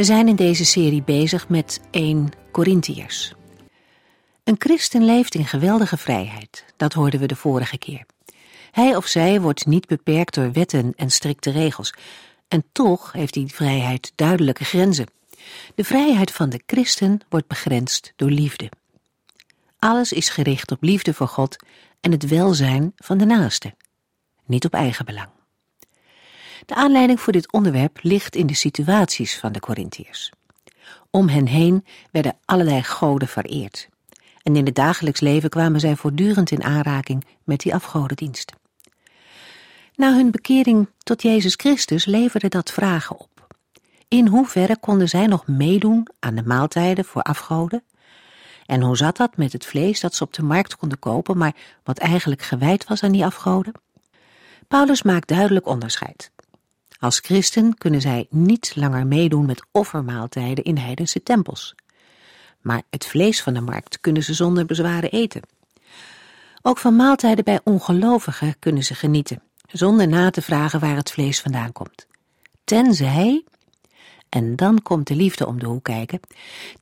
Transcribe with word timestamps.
We 0.00 0.06
zijn 0.06 0.28
in 0.28 0.36
deze 0.36 0.64
serie 0.64 1.02
bezig 1.02 1.48
met 1.48 1.80
1 1.90 2.28
Corinthiërs. 2.52 3.34
Een 4.44 4.54
christen 4.58 5.04
leeft 5.04 5.34
in 5.34 5.46
geweldige 5.46 5.96
vrijheid, 5.96 6.64
dat 6.76 6.92
hoorden 6.92 7.20
we 7.20 7.26
de 7.26 7.36
vorige 7.36 7.78
keer. 7.78 8.06
Hij 8.70 8.96
of 8.96 9.06
zij 9.06 9.40
wordt 9.40 9.66
niet 9.66 9.86
beperkt 9.86 10.34
door 10.34 10.52
wetten 10.52 10.92
en 10.96 11.10
strikte 11.10 11.50
regels. 11.50 11.94
En 12.48 12.64
toch 12.72 13.12
heeft 13.12 13.34
die 13.34 13.46
vrijheid 13.46 14.12
duidelijke 14.14 14.64
grenzen. 14.64 15.06
De 15.74 15.84
vrijheid 15.84 16.32
van 16.32 16.48
de 16.48 16.62
christen 16.66 17.20
wordt 17.28 17.46
begrensd 17.46 18.12
door 18.16 18.30
liefde. 18.30 18.70
Alles 19.78 20.12
is 20.12 20.28
gericht 20.28 20.70
op 20.70 20.82
liefde 20.82 21.14
voor 21.14 21.28
God 21.28 21.56
en 22.00 22.12
het 22.12 22.28
welzijn 22.28 22.92
van 22.96 23.18
de 23.18 23.24
naaste, 23.24 23.74
niet 24.46 24.64
op 24.64 24.74
eigen 24.74 25.04
belang. 25.04 25.39
De 26.70 26.76
aanleiding 26.76 27.20
voor 27.20 27.32
dit 27.32 27.52
onderwerp 27.52 27.98
ligt 28.02 28.36
in 28.36 28.46
de 28.46 28.54
situaties 28.54 29.38
van 29.38 29.52
de 29.52 29.60
Corinthiërs. 29.60 30.30
Om 31.10 31.28
hen 31.28 31.46
heen 31.46 31.84
werden 32.10 32.36
allerlei 32.44 32.82
goden 32.82 33.28
vereerd. 33.28 33.88
En 34.42 34.56
in 34.56 34.66
het 34.66 34.74
dagelijks 34.74 35.20
leven 35.20 35.50
kwamen 35.50 35.80
zij 35.80 35.96
voortdurend 35.96 36.50
in 36.50 36.62
aanraking 36.62 37.24
met 37.44 37.60
die 37.60 37.74
afgodendienst. 37.74 38.52
Na 39.94 40.14
hun 40.14 40.30
bekering 40.30 40.88
tot 40.98 41.22
Jezus 41.22 41.54
Christus 41.54 42.04
leverde 42.04 42.48
dat 42.48 42.70
vragen 42.70 43.18
op. 43.18 43.46
In 44.08 44.26
hoeverre 44.26 44.78
konden 44.78 45.08
zij 45.08 45.26
nog 45.26 45.46
meedoen 45.46 46.06
aan 46.18 46.34
de 46.34 46.42
maaltijden 46.42 47.04
voor 47.04 47.22
afgoden? 47.22 47.82
En 48.66 48.82
hoe 48.82 48.96
zat 48.96 49.16
dat 49.16 49.36
met 49.36 49.52
het 49.52 49.66
vlees 49.66 50.00
dat 50.00 50.14
ze 50.14 50.24
op 50.24 50.32
de 50.32 50.42
markt 50.42 50.76
konden 50.76 50.98
kopen, 50.98 51.38
maar 51.38 51.54
wat 51.84 51.98
eigenlijk 51.98 52.42
gewijd 52.42 52.84
was 52.84 53.02
aan 53.02 53.12
die 53.12 53.24
afgoden? 53.24 53.72
Paulus 54.68 55.02
maakt 55.02 55.28
duidelijk 55.28 55.66
onderscheid. 55.66 56.30
Als 57.00 57.18
christen 57.18 57.74
kunnen 57.78 58.00
zij 58.00 58.26
niet 58.30 58.72
langer 58.76 59.06
meedoen 59.06 59.46
met 59.46 59.62
offermaaltijden 59.72 60.64
in 60.64 60.76
heidense 60.76 61.22
tempels. 61.22 61.74
Maar 62.60 62.82
het 62.90 63.06
vlees 63.06 63.42
van 63.42 63.54
de 63.54 63.60
markt 63.60 64.00
kunnen 64.00 64.22
ze 64.22 64.34
zonder 64.34 64.66
bezwaren 64.66 65.10
eten. 65.10 65.42
Ook 66.62 66.78
van 66.78 66.96
maaltijden 66.96 67.44
bij 67.44 67.60
ongelovigen 67.64 68.58
kunnen 68.58 68.84
ze 68.84 68.94
genieten, 68.94 69.42
zonder 69.66 70.08
na 70.08 70.30
te 70.30 70.42
vragen 70.42 70.80
waar 70.80 70.96
het 70.96 71.10
vlees 71.10 71.40
vandaan 71.40 71.72
komt. 71.72 72.06
Tenzij, 72.64 73.44
en 74.28 74.56
dan 74.56 74.82
komt 74.82 75.06
de 75.06 75.14
liefde 75.14 75.46
om 75.46 75.58
de 75.58 75.66
hoek 75.66 75.84
kijken, 75.84 76.20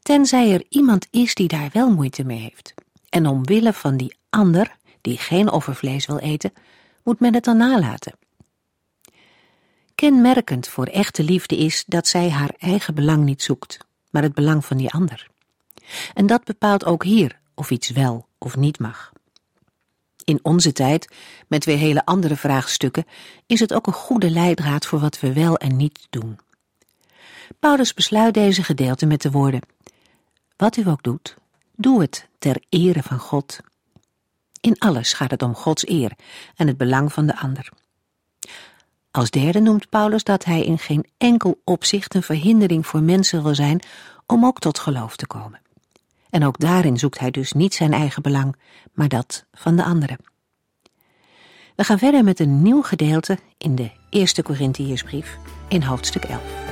tenzij 0.02 0.52
er 0.52 0.64
iemand 0.68 1.06
is 1.10 1.34
die 1.34 1.48
daar 1.48 1.70
wel 1.72 1.90
moeite 1.90 2.24
mee 2.24 2.40
heeft. 2.40 2.74
En 3.08 3.26
omwille 3.26 3.72
van 3.72 3.96
die 3.96 4.16
ander, 4.30 4.76
die 5.00 5.18
geen 5.18 5.50
offervlees 5.50 6.06
wil 6.06 6.18
eten, 6.18 6.52
moet 7.02 7.20
men 7.20 7.34
het 7.34 7.44
dan 7.44 7.56
nalaten. 7.56 8.12
Kenmerkend 9.98 10.68
voor 10.68 10.86
echte 10.86 11.22
liefde 11.22 11.56
is 11.56 11.84
dat 11.86 12.06
zij 12.06 12.30
haar 12.30 12.54
eigen 12.58 12.94
belang 12.94 13.24
niet 13.24 13.42
zoekt, 13.42 13.78
maar 14.10 14.22
het 14.22 14.34
belang 14.34 14.64
van 14.64 14.76
die 14.76 14.90
ander. 14.90 15.26
En 16.14 16.26
dat 16.26 16.44
bepaalt 16.44 16.84
ook 16.84 17.04
hier 17.04 17.38
of 17.54 17.70
iets 17.70 17.90
wel 17.90 18.26
of 18.38 18.56
niet 18.56 18.78
mag. 18.78 19.12
In 20.24 20.38
onze 20.42 20.72
tijd, 20.72 21.14
met 21.48 21.64
weer 21.64 21.76
hele 21.76 22.04
andere 22.04 22.36
vraagstukken, 22.36 23.04
is 23.46 23.60
het 23.60 23.74
ook 23.74 23.86
een 23.86 23.92
goede 23.92 24.30
leidraad 24.30 24.86
voor 24.86 24.98
wat 24.98 25.20
we 25.20 25.32
wel 25.32 25.56
en 25.56 25.76
niet 25.76 26.06
doen. 26.10 26.38
Paulus 27.58 27.94
besluit 27.94 28.34
deze 28.34 28.62
gedeelte 28.62 29.06
met 29.06 29.22
de 29.22 29.30
woorden: 29.30 29.62
Wat 30.56 30.76
u 30.76 30.88
ook 30.88 31.02
doet, 31.02 31.36
doe 31.76 32.00
het 32.00 32.28
ter 32.38 32.62
ere 32.68 33.02
van 33.02 33.18
God. 33.18 33.58
In 34.60 34.78
alles 34.78 35.12
gaat 35.12 35.30
het 35.30 35.42
om 35.42 35.54
Gods 35.54 35.88
eer 35.88 36.12
en 36.56 36.66
het 36.66 36.76
belang 36.76 37.12
van 37.12 37.26
de 37.26 37.36
ander. 37.36 37.72
Als 39.10 39.30
derde 39.30 39.60
noemt 39.60 39.88
Paulus 39.88 40.24
dat 40.24 40.44
hij 40.44 40.64
in 40.64 40.78
geen 40.78 41.06
enkel 41.18 41.60
opzicht 41.64 42.14
een 42.14 42.22
verhindering 42.22 42.86
voor 42.86 43.02
mensen 43.02 43.42
wil 43.42 43.54
zijn 43.54 43.80
om 44.26 44.44
ook 44.44 44.58
tot 44.58 44.78
geloof 44.78 45.16
te 45.16 45.26
komen. 45.26 45.60
En 46.30 46.44
ook 46.44 46.58
daarin 46.58 46.98
zoekt 46.98 47.18
hij 47.18 47.30
dus 47.30 47.52
niet 47.52 47.74
zijn 47.74 47.92
eigen 47.92 48.22
belang, 48.22 48.56
maar 48.92 49.08
dat 49.08 49.44
van 49.52 49.76
de 49.76 49.84
anderen. 49.84 50.18
We 51.76 51.84
gaan 51.84 51.98
verder 51.98 52.24
met 52.24 52.40
een 52.40 52.62
nieuw 52.62 52.82
gedeelte 52.82 53.38
in 53.58 53.74
de 53.74 53.90
eerste 54.10 54.42
Corinthiërsbrief 54.42 55.38
in 55.68 55.82
hoofdstuk 55.82 56.24
11. 56.24 56.67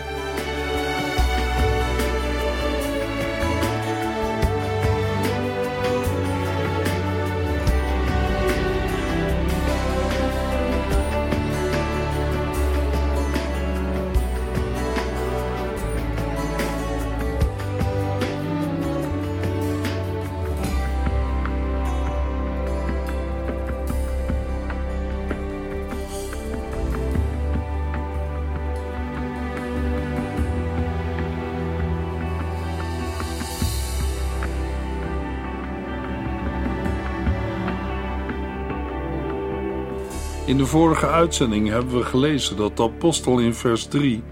De 40.66 40.72
vorige 40.72 41.06
uitzending 41.06 41.68
hebben 41.68 41.98
we 41.98 42.04
gelezen 42.04 42.56
dat 42.56 42.76
de 42.76 42.82
apostel 42.82 43.38
in 43.38 43.54
vers 43.54 43.86
3 43.86 44.22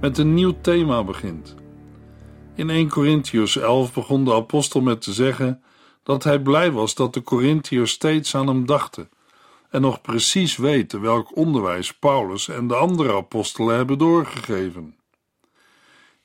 met 0.00 0.18
een 0.18 0.34
nieuw 0.34 0.60
thema 0.60 1.04
begint. 1.04 1.54
In 2.54 2.70
1 2.70 2.88
Corinthians 2.88 3.56
11 3.56 3.92
begon 3.92 4.24
de 4.24 4.34
apostel 4.34 4.80
met 4.80 5.00
te 5.00 5.12
zeggen 5.12 5.62
dat 6.02 6.24
hij 6.24 6.40
blij 6.40 6.72
was 6.72 6.94
dat 6.94 7.14
de 7.14 7.22
Corinthiërs 7.22 7.90
steeds 7.90 8.34
aan 8.34 8.46
hem 8.46 8.66
dachten 8.66 9.08
en 9.70 9.80
nog 9.80 10.00
precies 10.00 10.56
weten 10.56 11.00
welk 11.00 11.36
onderwijs 11.36 11.94
Paulus 11.94 12.48
en 12.48 12.66
de 12.66 12.74
andere 12.74 13.14
apostelen 13.14 13.76
hebben 13.76 13.98
doorgegeven. 13.98 14.96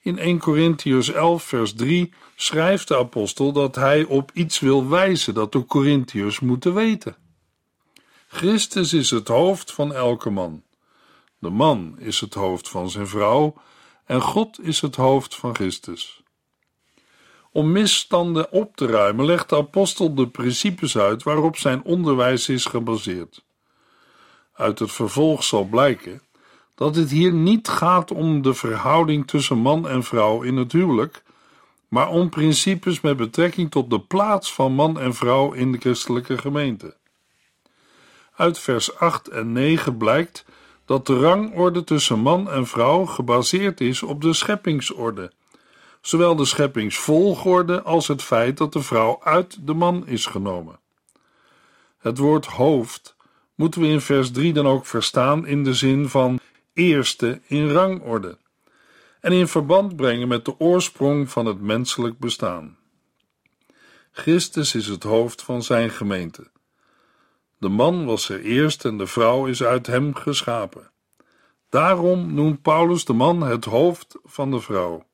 In 0.01 0.17
1 0.17 0.39
Corinthians 0.39 1.11
11 1.11 1.43
vers 1.43 1.73
3 1.73 2.13
schrijft 2.35 2.87
de 2.87 2.97
apostel 2.97 3.51
dat 3.51 3.75
hij 3.75 4.03
op 4.03 4.31
iets 4.33 4.59
wil 4.59 4.89
wijzen 4.89 5.33
dat 5.33 5.51
de 5.51 5.65
Corinthiërs 5.65 6.39
moeten 6.39 6.73
weten. 6.73 7.15
Christus 8.27 8.93
is 8.93 9.09
het 9.09 9.27
hoofd 9.27 9.71
van 9.71 9.93
elke 9.93 10.29
man. 10.29 10.63
De 11.39 11.49
man 11.49 11.95
is 11.97 12.19
het 12.19 12.33
hoofd 12.33 12.69
van 12.69 12.89
zijn 12.89 13.07
vrouw 13.07 13.55
en 14.05 14.21
God 14.21 14.59
is 14.61 14.81
het 14.81 14.95
hoofd 14.95 15.35
van 15.35 15.55
Christus. 15.55 16.21
Om 17.51 17.71
misstanden 17.71 18.51
op 18.51 18.75
te 18.75 18.85
ruimen 18.85 19.25
legt 19.25 19.49
de 19.49 19.55
apostel 19.55 20.15
de 20.15 20.27
principes 20.27 20.97
uit 20.97 21.23
waarop 21.23 21.57
zijn 21.57 21.83
onderwijs 21.83 22.49
is 22.49 22.65
gebaseerd. 22.65 23.43
Uit 24.53 24.79
het 24.79 24.91
vervolg 24.91 25.43
zal 25.43 25.63
blijken 25.63 26.21
dat 26.75 26.95
het 26.95 27.11
hier 27.11 27.33
niet 27.33 27.67
gaat 27.67 28.11
om 28.11 28.41
de 28.41 28.53
verhouding 28.53 29.27
tussen 29.27 29.57
man 29.57 29.87
en 29.87 30.03
vrouw 30.03 30.41
in 30.41 30.57
het 30.57 30.71
huwelijk, 30.71 31.23
maar 31.87 32.09
om 32.09 32.29
principes 32.29 33.01
met 33.01 33.17
betrekking 33.17 33.71
tot 33.71 33.89
de 33.89 33.99
plaats 33.99 34.53
van 34.53 34.73
man 34.73 34.99
en 34.99 35.13
vrouw 35.13 35.51
in 35.51 35.71
de 35.71 35.77
christelijke 35.77 36.37
gemeente. 36.37 36.95
Uit 38.37 38.59
vers 38.59 38.95
8 38.95 39.27
en 39.27 39.51
9 39.51 39.97
blijkt 39.97 40.45
dat 40.85 41.05
de 41.05 41.19
rangorde 41.19 41.83
tussen 41.83 42.19
man 42.19 42.49
en 42.49 42.67
vrouw 42.67 43.05
gebaseerd 43.05 43.81
is 43.81 44.03
op 44.03 44.21
de 44.21 44.33
scheppingsorde, 44.33 45.31
zowel 46.01 46.35
de 46.35 46.45
scheppingsvolgorde 46.45 47.81
als 47.81 48.07
het 48.07 48.21
feit 48.21 48.57
dat 48.57 48.73
de 48.73 48.81
vrouw 48.81 49.19
uit 49.23 49.67
de 49.67 49.73
man 49.73 50.07
is 50.07 50.25
genomen. 50.25 50.79
Het 51.97 52.17
woord 52.17 52.45
hoofd 52.45 53.15
moeten 53.55 53.81
we 53.81 53.87
in 53.87 54.01
vers 54.01 54.31
3 54.31 54.53
dan 54.53 54.67
ook 54.67 54.85
verstaan 54.85 55.47
in 55.47 55.63
de 55.63 55.73
zin 55.73 56.09
van 56.09 56.39
eerste 56.73 57.41
in 57.47 57.69
rangorde 57.69 58.37
en 59.19 59.31
in 59.31 59.47
verband 59.47 59.95
brengen 59.95 60.27
met 60.27 60.45
de 60.45 60.59
oorsprong 60.59 61.29
van 61.29 61.45
het 61.45 61.61
menselijk 61.61 62.19
bestaan. 62.19 62.77
Christus 64.11 64.75
is 64.75 64.87
het 64.87 65.03
hoofd 65.03 65.41
van 65.41 65.63
zijn 65.63 65.89
gemeente. 65.89 66.47
De 67.59 67.69
man 67.69 68.05
was 68.05 68.29
er 68.29 68.41
eerst 68.41 68.85
en 68.85 68.97
de 68.97 69.07
vrouw 69.07 69.45
is 69.45 69.63
uit 69.63 69.87
hem 69.87 70.15
geschapen. 70.15 70.91
Daarom 71.69 72.33
noemt 72.33 72.61
Paulus 72.61 73.05
de 73.05 73.13
man 73.13 73.41
het 73.41 73.65
hoofd 73.65 74.17
van 74.23 74.51
de 74.51 74.59
vrouw. 74.59 75.05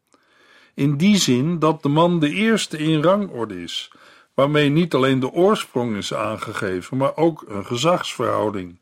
In 0.74 0.98
die 0.98 1.18
zin 1.18 1.60
dat 1.60 1.84
de 1.84 1.90
man 1.90 2.20
de 2.20 2.30
eerste 2.30 2.78
in 2.78 3.04
rangorde 3.04 3.62
is, 3.62 3.92
waarmee 4.34 4.70
niet 4.70 4.94
alleen 4.94 5.20
de 5.20 5.32
oorsprong 5.32 5.96
is 5.96 6.14
aangegeven, 6.14 6.98
maar 6.98 7.16
ook 7.16 7.46
een 7.48 7.66
gezagsverhouding. 7.66 8.80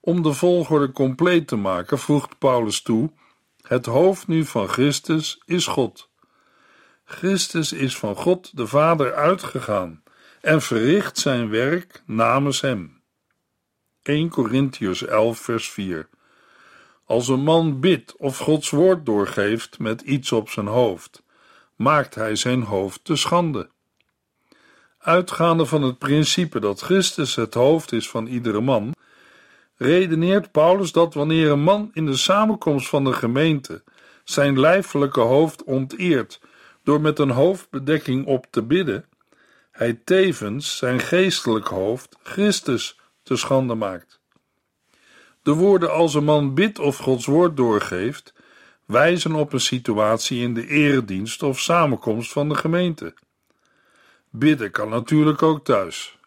Om 0.00 0.22
de 0.22 0.32
volgorde 0.32 0.92
compleet 0.92 1.46
te 1.46 1.56
maken, 1.56 1.98
voegt 1.98 2.38
Paulus 2.38 2.82
toe: 2.82 3.10
het 3.62 3.86
hoofd 3.86 4.26
nu 4.26 4.44
van 4.44 4.68
Christus 4.68 5.42
is 5.44 5.66
God. 5.66 6.08
Christus 7.04 7.72
is 7.72 7.96
van 7.96 8.16
God 8.16 8.56
de 8.56 8.66
Vader 8.66 9.14
uitgegaan 9.14 10.03
en 10.44 10.62
verricht 10.62 11.18
zijn 11.18 11.50
werk 11.50 12.02
namens 12.06 12.60
hem. 12.60 13.02
1 14.02 14.28
Corinthians 14.28 15.04
11, 15.04 15.38
vers 15.38 15.70
4. 15.70 16.08
Als 17.04 17.28
een 17.28 17.42
man 17.42 17.80
bidt 17.80 18.16
of 18.16 18.38
Gods 18.38 18.70
woord 18.70 19.06
doorgeeft 19.06 19.78
met 19.78 20.00
iets 20.00 20.32
op 20.32 20.48
zijn 20.48 20.66
hoofd, 20.66 21.22
maakt 21.76 22.14
hij 22.14 22.36
zijn 22.36 22.62
hoofd 22.62 23.04
te 23.04 23.16
schande. 23.16 23.70
Uitgaande 24.98 25.66
van 25.66 25.82
het 25.82 25.98
principe 25.98 26.60
dat 26.60 26.80
Christus 26.80 27.34
het 27.34 27.54
hoofd 27.54 27.92
is 27.92 28.10
van 28.10 28.26
iedere 28.26 28.60
man, 28.60 28.94
redeneert 29.76 30.50
Paulus 30.50 30.92
dat 30.92 31.14
wanneer 31.14 31.50
een 31.50 31.62
man 31.62 31.90
in 31.92 32.06
de 32.06 32.16
samenkomst 32.16 32.88
van 32.88 33.04
de 33.04 33.12
gemeente 33.12 33.84
zijn 34.24 34.60
lijfelijke 34.60 35.20
hoofd 35.20 35.64
onteert 35.64 36.40
door 36.82 37.00
met 37.00 37.18
een 37.18 37.30
hoofdbedekking 37.30 38.26
op 38.26 38.46
te 38.50 38.62
bidden, 38.62 39.04
hij 39.74 40.00
tevens 40.04 40.76
zijn 40.76 41.00
geestelijk 41.00 41.66
hoofd, 41.66 42.16
Christus, 42.22 43.00
te 43.22 43.36
schande 43.36 43.74
maakt. 43.74 44.20
De 45.42 45.52
woorden 45.52 45.92
als 45.92 46.14
een 46.14 46.24
man 46.24 46.54
bidt 46.54 46.78
of 46.78 46.96
Gods 46.96 47.26
woord 47.26 47.56
doorgeeft, 47.56 48.34
wijzen 48.84 49.34
op 49.34 49.52
een 49.52 49.60
situatie 49.60 50.40
in 50.40 50.54
de 50.54 50.66
eredienst 50.66 51.42
of 51.42 51.60
samenkomst 51.60 52.32
van 52.32 52.48
de 52.48 52.54
gemeente. 52.54 53.14
Bidden 54.30 54.70
kan 54.70 54.88
natuurlijk 54.88 55.42
ook 55.42 55.64
thuis. 55.64 56.18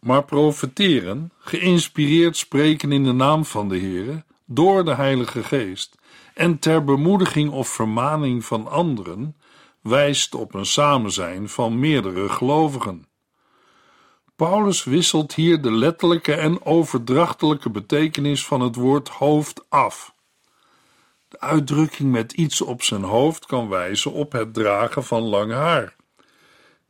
Maar 0.00 0.24
profeteren, 0.24 1.32
geïnspireerd 1.38 2.36
spreken 2.36 2.92
in 2.92 3.04
de 3.04 3.12
naam 3.12 3.44
van 3.44 3.68
de 3.68 3.78
Heere, 3.78 4.24
door 4.44 4.84
de 4.84 4.94
Heilige 4.94 5.42
Geest, 5.42 5.94
en 6.34 6.58
ter 6.58 6.84
bemoediging 6.84 7.50
of 7.50 7.68
vermaning 7.68 8.44
van 8.44 8.66
anderen, 8.66 9.36
wijst 9.82 10.34
op 10.34 10.54
een 10.54 10.66
samenzijn 10.66 11.48
van 11.48 11.78
meerdere 11.78 12.28
gelovigen. 12.28 13.06
Paulus 14.36 14.84
wisselt 14.84 15.34
hier 15.34 15.62
de 15.62 15.72
letterlijke 15.72 16.34
en 16.34 16.64
overdrachtelijke 16.64 17.70
betekenis 17.70 18.46
van 18.46 18.60
het 18.60 18.74
woord 18.74 19.08
hoofd 19.08 19.64
af. 19.68 20.14
De 21.28 21.40
uitdrukking 21.40 22.10
met 22.10 22.32
iets 22.32 22.60
op 22.60 22.82
zijn 22.82 23.02
hoofd 23.02 23.46
kan 23.46 23.68
wijzen 23.68 24.12
op 24.12 24.32
het 24.32 24.54
dragen 24.54 25.04
van 25.04 25.22
lang 25.22 25.52
haar. 25.52 25.96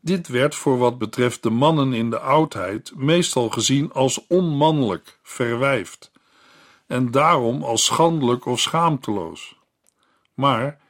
Dit 0.00 0.28
werd 0.28 0.54
voor 0.54 0.78
wat 0.78 0.98
betreft 0.98 1.42
de 1.42 1.50
mannen 1.50 1.92
in 1.92 2.10
de 2.10 2.18
oudheid 2.18 2.92
meestal 2.96 3.50
gezien 3.50 3.92
als 3.92 4.26
onmannelijk, 4.26 5.18
verwijfd, 5.22 6.10
en 6.86 7.10
daarom 7.10 7.62
als 7.62 7.84
schandelijk 7.84 8.46
of 8.46 8.60
schaamteloos. 8.60 9.56
Maar 10.34 10.80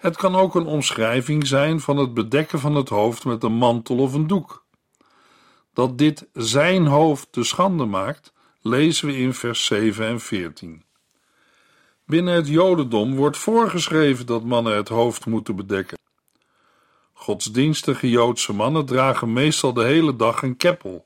het 0.00 0.16
kan 0.16 0.36
ook 0.36 0.54
een 0.54 0.66
omschrijving 0.66 1.46
zijn 1.46 1.80
van 1.80 1.96
het 1.96 2.14
bedekken 2.14 2.58
van 2.58 2.74
het 2.74 2.88
hoofd 2.88 3.24
met 3.24 3.42
een 3.42 3.52
mantel 3.52 3.98
of 3.98 4.14
een 4.14 4.26
doek. 4.26 4.64
Dat 5.72 5.98
dit 5.98 6.28
zijn 6.32 6.86
hoofd 6.86 7.32
te 7.32 7.44
schande 7.44 7.84
maakt, 7.84 8.32
lezen 8.60 9.06
we 9.06 9.16
in 9.16 9.34
vers 9.34 9.64
7 9.64 10.06
en 10.06 10.20
14. 10.20 10.84
Binnen 12.06 12.34
het 12.34 12.48
Jodendom 12.48 13.14
wordt 13.14 13.36
voorgeschreven 13.36 14.26
dat 14.26 14.44
mannen 14.44 14.76
het 14.76 14.88
hoofd 14.88 15.26
moeten 15.26 15.56
bedekken. 15.56 15.98
Godsdienstige 17.12 18.10
Joodse 18.10 18.52
mannen 18.52 18.86
dragen 18.86 19.32
meestal 19.32 19.72
de 19.72 19.84
hele 19.84 20.16
dag 20.16 20.42
een 20.42 20.56
keppel, 20.56 21.04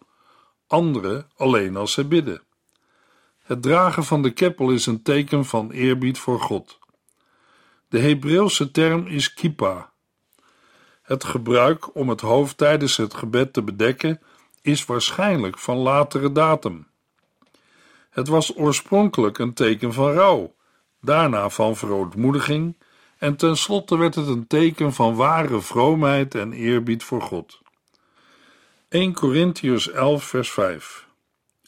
anderen 0.67 1.31
alleen 1.37 1.76
als 1.76 1.93
ze 1.93 2.05
bidden. 2.05 2.43
Het 3.43 3.62
dragen 3.62 4.05
van 4.05 4.23
de 4.23 4.31
keppel 4.31 4.70
is 4.70 4.87
een 4.87 5.02
teken 5.02 5.44
van 5.44 5.70
eerbied 5.70 6.19
voor 6.19 6.41
God. 6.41 6.82
De 7.94 8.00
Hebreeuwse 8.00 8.70
term 8.70 9.06
is 9.06 9.35
kippa. 9.35 9.93
Het 11.02 11.25
gebruik 11.25 11.94
om 11.94 12.08
het 12.08 12.20
hoofd 12.20 12.56
tijdens 12.56 12.96
het 12.96 13.14
gebed 13.14 13.52
te 13.52 13.62
bedekken 13.62 14.20
is 14.62 14.85
waarschijnlijk 14.85 15.58
van 15.58 15.76
latere 15.76 16.32
datum. 16.32 16.87
Het 18.11 18.29
was 18.29 18.56
oorspronkelijk 18.56 19.38
een 19.38 19.55
teken 19.55 19.93
van 19.93 20.12
rouw, 20.12 20.55
daarna 21.00 21.49
van 21.49 21.76
verootmoediging 21.76 22.76
en 23.19 23.37
tenslotte 23.37 23.96
werd 23.99 24.14
het 24.14 24.26
een 24.26 24.46
teken 24.46 24.93
van 24.93 25.14
ware 25.14 25.61
vroomheid 25.61 26.35
en 26.35 26.52
eerbied 26.52 27.02
voor 27.02 27.23
God. 27.23 27.61
1 28.88 29.14
Corinthians 29.14 29.91
11 29.91 30.25
vers 30.25 30.50
5 30.50 31.06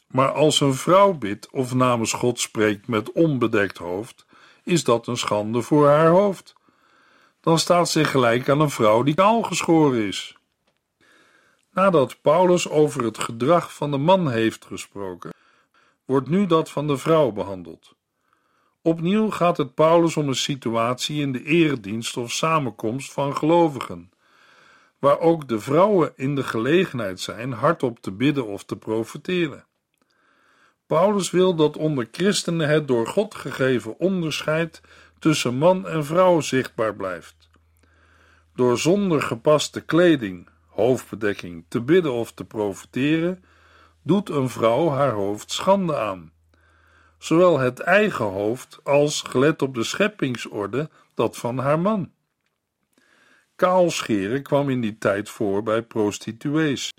Maar 0.07 0.31
als 0.31 0.59
een 0.59 0.75
vrouw 0.75 1.13
bidt 1.13 1.49
of 1.49 1.73
namens 1.73 2.13
God 2.13 2.39
spreekt 2.39 2.87
met 2.87 3.11
onbedekt 3.11 3.77
hoofd, 3.77 4.26
is 4.67 4.83
dat 4.83 5.07
een 5.07 5.17
schande 5.17 5.61
voor 5.61 5.87
haar 5.87 6.09
hoofd. 6.09 6.53
Dan 7.39 7.59
staat 7.59 7.89
ze 7.89 8.03
gelijk 8.03 8.49
aan 8.49 8.59
een 8.59 8.69
vrouw 8.69 9.03
die 9.03 9.15
kaal 9.15 9.41
geschoren 9.41 10.07
is. 10.07 10.37
Nadat 11.71 12.21
Paulus 12.21 12.69
over 12.69 13.03
het 13.03 13.17
gedrag 13.17 13.73
van 13.73 13.91
de 13.91 13.97
man 13.97 14.31
heeft 14.31 14.65
gesproken, 14.65 15.33
wordt 16.05 16.29
nu 16.29 16.45
dat 16.45 16.69
van 16.69 16.87
de 16.87 16.97
vrouw 16.97 17.31
behandeld. 17.31 17.95
Opnieuw 18.81 19.29
gaat 19.29 19.57
het 19.57 19.73
Paulus 19.73 20.17
om 20.17 20.27
een 20.27 20.35
situatie 20.35 21.21
in 21.21 21.31
de 21.31 21.43
eredienst 21.43 22.17
of 22.17 22.31
samenkomst 22.31 23.13
van 23.13 23.37
gelovigen, 23.37 24.11
waar 24.99 25.19
ook 25.19 25.47
de 25.47 25.59
vrouwen 25.59 26.13
in 26.15 26.35
de 26.35 26.43
gelegenheid 26.43 27.19
zijn 27.19 27.51
hardop 27.51 27.99
te 27.99 28.11
bidden 28.11 28.47
of 28.47 28.63
te 28.63 28.75
profeteren. 28.75 29.65
Paulus 30.87 31.31
wil 31.31 31.55
dat 31.55 31.77
onder 31.77 32.07
christenen 32.11 32.69
het 32.69 32.87
door 32.87 33.07
God 33.07 33.35
gegeven 33.35 33.99
onderscheid 33.99 34.81
tussen 35.19 35.55
man 35.55 35.87
en 35.87 36.05
vrouw 36.05 36.41
zichtbaar 36.41 36.95
blijft. 36.95 37.49
Door 38.55 38.77
zonder 38.77 39.21
gepaste 39.21 39.81
kleding, 39.81 40.49
hoofdbedekking, 40.67 41.65
te 41.67 41.81
bidden 41.81 42.13
of 42.13 42.31
te 42.31 42.45
profeteren, 42.45 43.43
doet 44.03 44.29
een 44.29 44.49
vrouw 44.49 44.89
haar 44.89 45.11
hoofd 45.11 45.51
schande 45.51 45.97
aan. 45.97 46.31
Zowel 47.17 47.59
het 47.59 47.79
eigen 47.79 48.25
hoofd 48.25 48.79
als, 48.83 49.21
gelet 49.21 49.61
op 49.61 49.75
de 49.75 49.83
scheppingsorde, 49.83 50.89
dat 51.13 51.37
van 51.37 51.57
haar 51.57 51.79
man. 51.79 52.11
Kaalscheren 53.55 54.43
kwam 54.43 54.69
in 54.69 54.81
die 54.81 54.97
tijd 54.97 55.29
voor 55.29 55.63
bij 55.63 55.81
prostituees. 55.81 56.93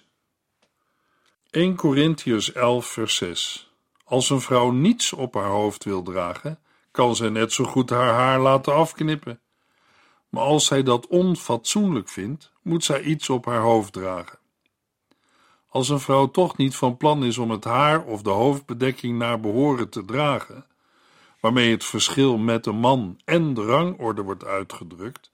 1 1.51 1.77
Corinthians 1.77 2.53
11 2.53 2.87
vers 2.87 3.17
6 3.17 3.68
als 4.09 4.31
een 4.31 4.41
vrouw 4.41 4.71
niets 4.71 5.13
op 5.13 5.35
haar 5.35 5.51
hoofd 5.51 5.85
wil 5.85 6.03
dragen, 6.03 6.59
kan 6.91 7.17
zij 7.17 7.29
net 7.29 7.53
zo 7.53 7.65
goed 7.65 7.91
haar 7.91 8.15
haar 8.15 8.41
laten 8.41 8.75
afknippen. 8.75 9.41
Maar 10.29 10.43
als 10.43 10.67
zij 10.67 10.83
dat 10.83 11.07
onfatsoenlijk 11.07 12.09
vindt, 12.09 12.53
moet 12.63 12.85
zij 12.85 13.03
iets 13.03 13.31
op 13.31 13.45
haar 13.45 13.61
hoofd 13.61 13.93
dragen. 13.93 14.39
Als 15.69 15.89
een 15.89 16.01
vrouw 16.01 16.31
toch 16.31 16.57
niet 16.57 16.77
van 16.77 16.97
plan 16.97 17.25
is 17.25 17.39
om 17.39 17.51
het 17.51 17.65
haar 17.65 18.05
of 18.05 18.23
de 18.23 18.31
hoofdbedekking 18.31 19.19
naar 19.19 19.41
behoren 19.41 19.89
te 19.89 20.05
dragen, 20.05 20.67
waarmee 21.41 21.71
het 21.71 21.85
verschil 21.85 22.39
met 22.39 22.67
een 22.67 22.79
man 22.79 23.21
en 23.25 23.55
de 23.55 23.65
rangorde 23.65 24.23
wordt 24.23 24.45
uitgedrukt, 24.45 25.33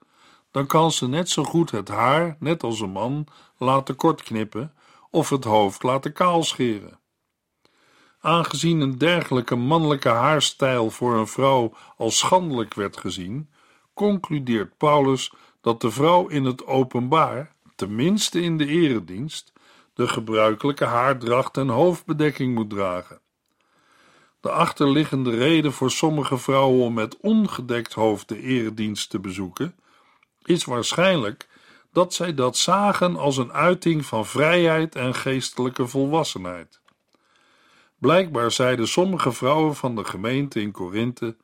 dan 0.50 0.66
kan 0.66 0.93
ze 0.93 1.09
net 1.09 1.28
zo 1.28 1.45
goed 1.45 1.71
het 1.71 1.88
haar, 1.88 2.37
net 2.38 2.62
als 2.62 2.81
een 2.81 2.90
man, 2.90 3.26
laten 3.59 3.97
kortknippen 3.97 4.75
of 5.11 5.28
het 5.28 5.45
hoofd 5.45 5.83
laten 5.83 6.12
kaalscheren. 6.12 6.99
Aangezien 8.25 8.81
een 8.81 8.99
dergelijke 8.99 9.54
mannelijke 9.54 10.09
haarstijl 10.09 10.90
voor 10.90 11.16
een 11.16 11.26
vrouw 11.26 11.73
als 11.97 12.19
schandelijk 12.19 12.75
werd 12.75 12.97
gezien, 12.97 13.49
concludeert 13.95 14.76
Paulus 14.76 15.33
dat 15.61 15.81
de 15.81 15.90
vrouw 15.90 16.26
in 16.26 16.45
het 16.45 16.66
openbaar, 16.66 17.54
tenminste 17.76 18.43
in 18.43 18.57
de 18.57 18.66
eredienst, 18.66 19.52
de 19.95 20.09
gebruikelijke 20.09 20.85
haardracht 20.85 21.57
en 21.57 21.69
hoofdbedekking 21.69 22.54
moet 22.54 22.71
dragen. 22.71 23.21
De 24.40 24.50
achterliggende 24.50 25.31
reden 25.31 25.73
voor 25.73 25.90
sommige 25.90 26.38
vrouwen 26.38 26.85
om 26.85 26.95
met 26.95 27.16
ongedekt 27.16 27.93
hoofd 27.93 28.28
de 28.28 28.40
eredienst 28.40 29.11
te 29.11 29.19
bezoeken, 29.19 29.75
is 30.43 30.64
waarschijnlijk 30.64 31.49
dat 31.93 32.14
zij 32.14 32.35
dat 32.35 32.57
zagen 32.57 33.16
als 33.16 33.37
een 33.37 33.52
uiting 33.52 34.07
van 34.07 34.26
vrijheid 34.26 34.95
en 34.95 35.14
geestelijke 35.14 35.87
volwassenheid. 35.87 36.83
Blijkbaar 38.04 38.50
zeiden 38.50 38.88
sommige 38.88 39.32
vrouwen 39.32 39.75
van 39.75 39.96
de 39.96 40.04
gemeente 40.04 40.61
in 40.61 40.70
Korinthe: 40.70 41.37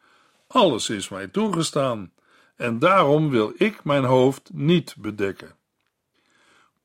Alles 0.46 0.90
is 0.90 1.08
mij 1.08 1.28
toegestaan, 1.28 2.12
en 2.56 2.78
daarom 2.78 3.30
wil 3.30 3.52
ik 3.56 3.84
mijn 3.84 4.04
hoofd 4.04 4.50
niet 4.52 4.94
bedekken. 4.98 5.56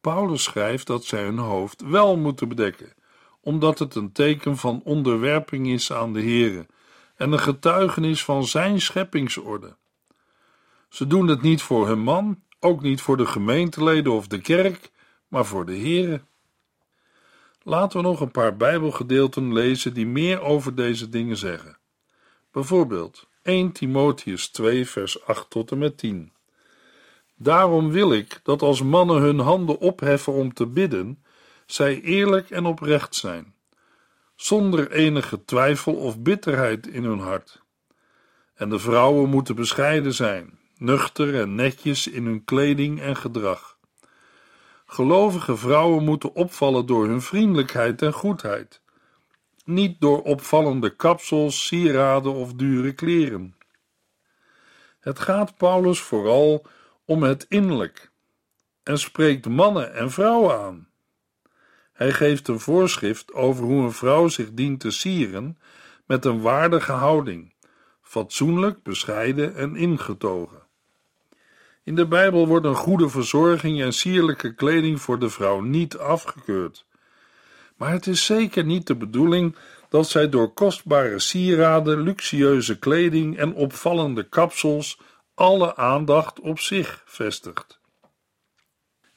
Paulus 0.02 0.44
schrijft 0.44 0.88
dat 0.88 1.06
zij 1.06 1.24
hun 1.24 1.38
hoofd 1.38 1.82
wel 1.82 2.18
moeten 2.18 2.48
bedekken, 2.48 2.94
omdat 3.42 3.80
het 3.80 3.96
een 3.96 4.12
teken 4.12 4.58
van 4.58 4.82
onderwerping 4.84 5.68
is 5.68 5.92
aan 5.94 6.14
de 6.14 6.22
Here 6.22 6.66
en 7.16 7.32
een 7.32 7.40
getuigenis 7.40 8.24
van 8.24 8.46
zijn 8.46 8.82
scheppingsorde. 8.82 9.76
Ze 10.90 11.08
doen 11.08 11.28
het 11.28 11.42
niet 11.42 11.62
voor 11.62 11.88
hun 11.88 12.04
man, 12.04 12.42
ook 12.60 12.82
niet 12.82 13.02
voor 13.02 13.18
de 13.18 13.26
gemeenteleden 13.26 14.12
of 14.12 14.28
de 14.28 14.42
kerk, 14.42 14.92
maar 15.28 15.46
voor 15.46 15.66
de 15.66 15.78
Here. 15.78 16.22
Laten 17.68 17.98
we 17.98 18.08
nog 18.08 18.22
een 18.22 18.32
paar 18.32 18.58
Bijbelgedeelten 18.58 19.54
lezen 19.54 19.94
die 19.94 20.06
meer 20.06 20.42
over 20.42 20.76
deze 20.76 21.10
dingen 21.10 21.38
zeggen. 21.38 21.78
Bijvoorbeeld 22.52 23.28
1 23.42 23.72
Timotheus 23.72 24.48
2, 24.48 24.90
vers 24.90 25.26
8 25.26 25.50
tot 25.50 25.72
en 25.72 25.78
met 25.78 25.98
10. 25.98 26.32
Daarom 27.36 27.92
wil 27.92 28.14
ik 28.14 28.40
dat 28.44 28.62
als 28.62 28.82
mannen 28.82 29.22
hun 29.22 29.40
handen 29.40 29.80
opheffen 29.80 30.34
om 30.34 30.54
te 30.54 30.66
bidden, 30.66 31.24
zij 31.66 32.02
eerlijk 32.02 32.50
en 32.50 32.66
oprecht 32.66 33.16
zijn, 33.16 33.54
zonder 34.36 34.92
enige 34.92 35.46
twijfel 35.46 35.94
of 35.94 36.20
bitterheid 36.20 36.88
in 36.88 37.04
hun 37.04 37.20
hart. 37.20 37.62
En 38.56 38.70
de 38.70 38.80
vrouwen 38.80 39.30
moeten 39.30 39.56
bescheiden 39.56 40.14
zijn, 40.14 40.60
nuchter 40.78 41.40
en 41.40 41.56
netjes 41.56 42.08
in 42.08 42.26
hun 42.26 42.44
kleding 42.44 43.02
en 43.02 43.16
gedrag. 43.16 43.75
Gelovige 44.86 45.58
vrouwen 45.58 46.04
moeten 46.04 46.34
opvallen 46.34 46.86
door 46.86 47.08
hun 47.08 47.22
vriendelijkheid 47.22 48.02
en 48.02 48.14
goedheid, 48.14 48.82
niet 49.64 50.02
door 50.02 50.22
opvallende 50.22 50.96
kapsels, 50.96 51.66
sieraden 51.66 52.34
of 52.34 52.54
dure 52.54 52.94
kleren. 52.94 53.56
Het 55.00 55.20
gaat 55.20 55.58
Paulus 55.58 56.00
vooral 56.00 56.66
om 57.06 57.24
het 57.24 57.46
innerlijk 57.50 58.12
en 58.84 59.00
spreekt 59.00 59.48
mannen 59.48 59.94
en 59.94 60.12
vrouwen 60.12 60.60
aan. 60.60 60.88
Hij 61.94 62.12
geeft 62.12 62.48
een 62.48 62.60
voorschrift 62.60 63.34
over 63.34 63.64
hoe 63.64 63.84
een 63.84 63.92
vrouw 63.92 64.28
zich 64.28 64.54
dient 64.54 64.80
te 64.80 64.92
sieren 64.92 65.60
met 66.06 66.26
een 66.26 66.42
waardige 66.42 66.92
houding, 66.92 67.54
fatsoenlijk, 68.02 68.84
bescheiden 68.84 69.56
en 69.56 69.76
ingetogen. 69.76 70.65
In 71.86 71.96
de 71.96 72.08
Bijbel 72.08 72.48
wordt 72.48 72.66
een 72.66 72.76
goede 72.76 73.10
verzorging 73.10 73.82
en 73.82 73.94
sierlijke 73.94 74.54
kleding 74.54 75.02
voor 75.02 75.20
de 75.20 75.30
vrouw 75.30 75.60
niet 75.60 75.98
afgekeurd. 75.98 76.86
Maar 77.78 77.92
het 77.92 78.08
is 78.08 78.26
zeker 78.26 78.66
niet 78.66 78.88
de 78.88 78.96
bedoeling 78.96 79.56
dat 79.90 80.10
zij 80.10 80.30
door 80.30 80.54
kostbare 80.54 81.20
sieraden, 81.20 82.02
luxueuze 82.02 82.80
kleding 82.80 83.38
en 83.38 83.54
opvallende 83.54 84.30
kapsels 84.30 85.00
alle 85.34 85.76
aandacht 85.76 86.40
op 86.40 86.60
zich 86.60 87.04
vestigt. 87.06 87.80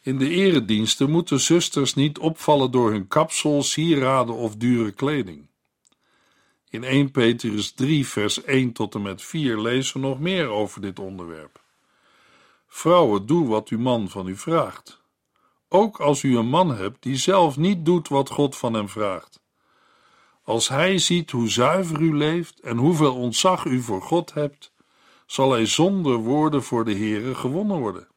In 0.03 0.19
de 0.19 0.29
erediensten 0.29 1.11
moeten 1.11 1.41
zusters 1.41 1.95
niet 1.95 2.19
opvallen 2.19 2.71
door 2.71 2.91
hun 2.91 3.09
kapsel, 3.09 3.63
sieraden 3.63 4.35
of 4.35 4.57
dure 4.57 4.93
kleding. 4.93 5.47
In 6.71 6.85
1 6.85 7.11
Petrus 7.11 7.73
3, 7.73 8.07
vers 8.07 8.45
1 8.45 8.73
tot 8.73 8.95
en 8.95 9.03
met 9.03 9.23
4 9.23 9.61
lezen 9.61 10.01
we 10.01 10.07
nog 10.07 10.21
meer 10.21 10.49
over 10.49 10.81
dit 10.81 10.99
onderwerp. 10.99 11.67
Vrouwen, 12.69 13.27
doe 13.27 13.49
wat 13.49 13.69
uw 13.69 13.79
man 13.79 14.09
van 14.09 14.27
u 14.27 14.37
vraagt. 14.37 15.03
Ook 15.69 16.01
als 16.01 16.23
u 16.23 16.37
een 16.37 16.49
man 16.49 16.77
hebt 16.77 17.03
die 17.03 17.17
zelf 17.17 17.57
niet 17.57 17.85
doet 17.85 18.09
wat 18.09 18.31
God 18.31 18.57
van 18.57 18.75
hem 18.75 18.89
vraagt. 18.89 19.41
Als 20.43 20.69
hij 20.69 20.99
ziet 20.99 21.31
hoe 21.31 21.49
zuiver 21.49 22.01
u 22.01 22.17
leeft 22.17 22.61
en 22.61 22.77
hoeveel 22.77 23.15
ontzag 23.15 23.65
u 23.65 23.81
voor 23.83 24.03
God 24.03 24.35
hebt, 24.35 24.73
zal 25.27 25.51
hij 25.51 25.67
zonder 25.67 26.17
woorden 26.17 26.63
voor 26.63 26.85
de 26.85 26.95
Heere 26.95 27.35
gewonnen 27.35 27.79
worden. 27.79 28.09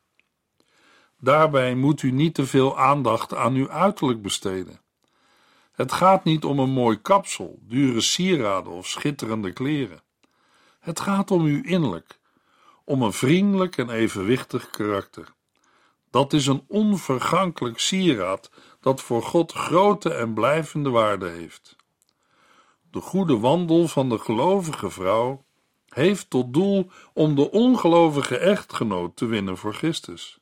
Daarbij 1.19 1.75
moet 1.75 2.01
u 2.01 2.11
niet 2.11 2.33
te 2.33 2.45
veel 2.45 2.79
aandacht 2.79 3.35
aan 3.35 3.53
uw 3.53 3.69
uiterlijk 3.69 4.21
besteden. 4.21 4.79
Het 5.71 5.91
gaat 5.91 6.23
niet 6.23 6.43
om 6.43 6.59
een 6.59 6.69
mooi 6.69 7.01
kapsel, 7.01 7.59
dure 7.61 8.01
sieraden 8.01 8.71
of 8.71 8.87
schitterende 8.87 9.51
kleren. 9.53 10.01
Het 10.79 10.99
gaat 10.99 11.31
om 11.31 11.45
uw 11.45 11.63
innerlijk, 11.63 12.19
om 12.91 13.01
een 13.01 13.13
vriendelijk 13.13 13.77
en 13.77 13.89
evenwichtig 13.89 14.69
karakter. 14.69 15.33
Dat 16.09 16.33
is 16.33 16.47
een 16.47 16.63
onvergankelijk 16.67 17.79
sieraad 17.79 18.51
dat 18.81 19.01
voor 19.01 19.23
God 19.23 19.51
grote 19.51 20.13
en 20.13 20.33
blijvende 20.33 20.89
waarde 20.89 21.27
heeft. 21.29 21.75
De 22.91 23.01
goede 23.01 23.37
wandel 23.37 23.87
van 23.87 24.09
de 24.09 24.17
gelovige 24.17 24.89
vrouw 24.89 25.43
heeft 25.87 26.29
tot 26.29 26.53
doel 26.53 26.91
om 27.13 27.35
de 27.35 27.51
ongelovige 27.51 28.37
echtgenoot 28.37 29.15
te 29.15 29.25
winnen 29.25 29.57
voor 29.57 29.73
Christus. 29.73 30.39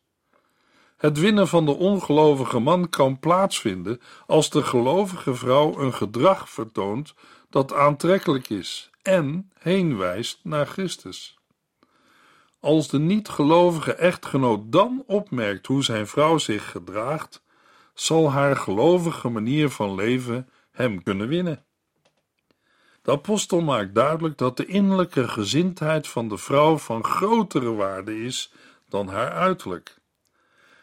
Het 0.98 1.20
winnen 1.20 1.48
van 1.48 1.66
de 1.66 1.76
ongelovige 1.76 2.60
man 2.60 2.90
kan 2.90 3.20
plaatsvinden 3.20 4.02
als 4.28 4.50
de 4.50 4.64
gelovige 4.64 5.36
vrouw 5.36 5.80
een 5.80 5.94
gedrag 5.94 6.50
vertoont 6.50 7.14
dat 7.50 7.74
aantrekkelijk 7.74 8.50
is 8.50 8.90
en 9.02 9.52
heenwijst 9.60 10.40
naar 10.44 10.66
Christus. 10.66 11.39
Als 12.60 12.88
de 12.88 13.00
niet-gelovige 13.00 13.94
echtgenoot 13.94 14.72
dan 14.72 15.04
opmerkt 15.08 15.68
hoe 15.68 15.84
zijn 15.84 16.08
vrouw 16.08 16.38
zich 16.38 16.72
gedraagt, 16.72 17.44
zal 17.94 18.32
haar 18.32 18.56
gelovige 18.56 19.30
manier 19.30 19.70
van 19.70 19.96
leven 19.96 20.50
hem 20.72 21.04
kunnen 21.04 21.28
winnen. 21.28 21.64
De 23.02 23.12
apostel 23.12 23.62
maakt 23.62 23.96
duidelijk 23.96 24.38
dat 24.38 24.58
de 24.58 24.66
innerlijke 24.66 25.28
gezindheid 25.28 26.08
van 26.08 26.28
de 26.28 26.38
vrouw 26.38 26.78
van 26.78 27.04
grotere 27.04 27.74
waarde 27.74 28.24
is 28.24 28.54
dan 28.90 29.08
haar 29.08 29.32
uiterlijk. 29.32 29.98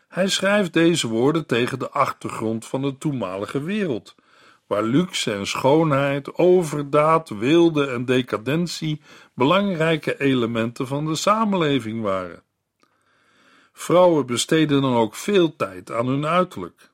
Hij 0.09 0.29
schrijft 0.29 0.73
deze 0.73 1.09
woorden 1.09 1.47
tegen 1.47 1.79
de 1.79 1.91
achtergrond 1.91 2.67
van 2.67 2.83
de 2.83 2.99
toenmalige 2.99 3.63
wereld, 3.63 4.15
waar 4.67 4.83
luxe 4.83 5.33
en 5.33 5.47
schoonheid, 5.47 6.35
overdaad, 6.35 7.29
wilde 7.29 7.87
en 7.87 8.05
decadentie 8.05 9.01
belangrijke 9.35 10.21
elementen 10.21 10.87
van 10.87 11.07
de 11.07 11.15
samenleving 11.15 12.03
waren. 12.03 12.43
Vrouwen 13.73 14.27
besteden 14.27 14.83
dan 14.83 14.95
ook 14.95 15.15
veel 15.15 15.57
tijd 15.57 15.93
aan 15.93 16.07
hun 16.07 16.27
uiterlijk. 16.27 16.91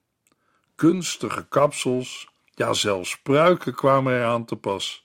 Kunstige 0.74 1.46
kapsels, 1.48 2.28
ja 2.50 2.72
zelfs 2.72 3.20
pruiken 3.20 3.74
kwamen 3.74 4.12
er 4.12 4.24
aan 4.24 4.44
te 4.44 4.56
pas, 4.56 5.02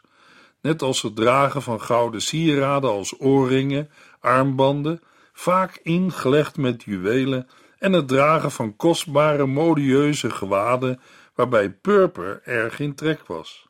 net 0.61 0.81
als 0.81 1.01
het 1.01 1.15
dragen 1.15 1.61
van 1.61 1.81
gouden 1.81 2.21
sieraden 2.21 2.89
als 2.89 3.19
oorringen, 3.19 3.89
armbanden, 4.19 5.01
vaak 5.33 5.79
ingelegd 5.83 6.57
met 6.57 6.83
juwelen, 6.83 7.47
en 7.79 7.93
het 7.93 8.07
dragen 8.07 8.51
van 8.51 8.75
kostbare 8.75 9.45
modieuze 9.45 10.29
gewaden 10.29 10.99
waarbij 11.37 11.69
purper 11.69 12.41
erg 12.43 12.79
in 12.79 12.95
trek 12.95 13.27
was. 13.27 13.67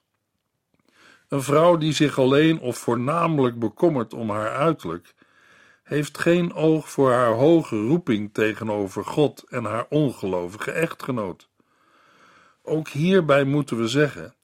Een 1.28 1.42
vrouw 1.42 1.78
die 1.78 1.94
zich 1.94 2.20
alleen 2.20 2.60
of 2.60 2.78
voornamelijk 2.78 3.60
bekommert 3.60 4.14
om 4.14 4.30
haar 4.30 4.56
uiterlijk, 4.56 5.14
heeft 5.84 6.18
geen 6.18 6.54
oog 6.54 6.90
voor 6.90 7.12
haar 7.12 7.34
hoge 7.34 7.76
roeping 7.76 8.34
tegenover 8.34 9.06
God 9.06 9.44
en 9.50 9.64
haar 9.64 9.86
ongelovige 9.90 10.72
echtgenoot. 10.72 11.50
Ook 12.64 12.88
hierbij 12.88 13.44
moeten 13.44 13.78
we 13.78 13.88
zeggen 13.88 14.36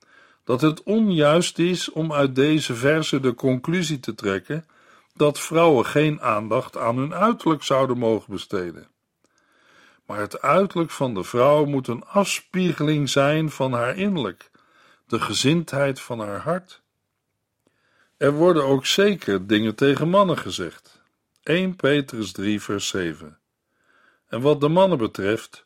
dat 0.44 0.62
het 0.62 0.84
onjuist 0.84 1.60
is 1.60 1.92
om 1.92 2.13
uit 2.13 2.36
deze 2.36 2.75
verse 2.75 3.20
de 3.20 3.34
conclusie 3.36 4.00
te 4.00 4.15
trekken 4.15 4.65
dat 5.13 5.39
vrouwen 5.39 5.86
geen 5.86 6.22
aandacht 6.22 6.77
aan 6.77 6.98
hun 6.98 7.13
uiterlijk 7.13 7.63
zouden 7.63 7.98
mogen 7.98 8.34
besteden. 8.34 8.88
Maar 10.05 10.19
het 10.19 10.41
uiterlijk 10.41 10.91
van 10.91 11.13
de 11.13 11.24
vrouw 11.24 11.65
moet 11.65 11.88
een 11.88 12.05
afspiegeling 12.05 13.10
zijn 13.10 13.50
van 13.50 13.74
haar 13.74 13.98
innerlijk, 13.98 14.51
de 15.07 15.19
gezindheid 15.19 16.01
van 16.01 16.19
haar 16.19 16.39
hart. 16.39 16.81
Er 18.17 18.31
worden 18.31 18.63
ook 18.63 18.86
zeker 18.86 19.48
dingen 19.48 19.75
tegen 19.75 20.10
mannen 20.10 20.38
gezegd. 20.38 21.01
1 21.43 21.75
Petrus 21.75 22.31
3, 22.31 22.62
vers 22.62 22.88
7. 22.88 23.38
En 24.27 24.41
wat 24.41 24.62
de 24.62 24.67
mannen 24.67 24.98
betreft, 24.98 25.65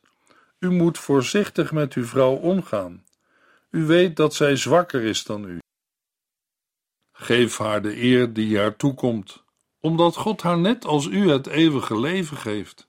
u 0.59 0.71
moet 0.71 0.97
voorzichtig 0.97 1.71
met 1.71 1.93
uw 1.93 2.05
vrouw 2.05 2.35
omgaan. 2.35 3.05
U 3.69 3.85
weet 3.85 4.15
dat 4.15 4.33
zij 4.33 4.55
zwakker 4.55 5.03
is 5.03 5.23
dan 5.23 5.45
u. 5.45 5.59
Geef 7.11 7.57
haar 7.57 7.81
de 7.81 8.01
eer 8.01 8.33
die 8.33 8.57
haar 8.57 8.75
toekomt, 8.75 9.43
omdat 9.79 10.15
God 10.15 10.41
haar 10.41 10.57
net 10.57 10.85
als 10.85 11.05
u 11.05 11.29
het 11.29 11.47
eeuwige 11.47 11.99
leven 11.99 12.37
geeft. 12.37 12.86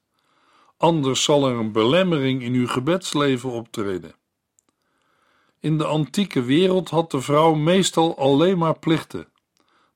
Anders 0.78 1.24
zal 1.24 1.48
er 1.48 1.56
een 1.56 1.72
belemmering 1.72 2.42
in 2.42 2.52
uw 2.52 2.66
gebedsleven 2.66 3.50
optreden. 3.50 4.14
In 5.60 5.78
de 5.78 5.84
antieke 5.84 6.42
wereld 6.42 6.88
had 6.88 7.10
de 7.10 7.20
vrouw 7.20 7.54
meestal 7.54 8.18
alleen 8.18 8.58
maar 8.58 8.78
plichten, 8.78 9.28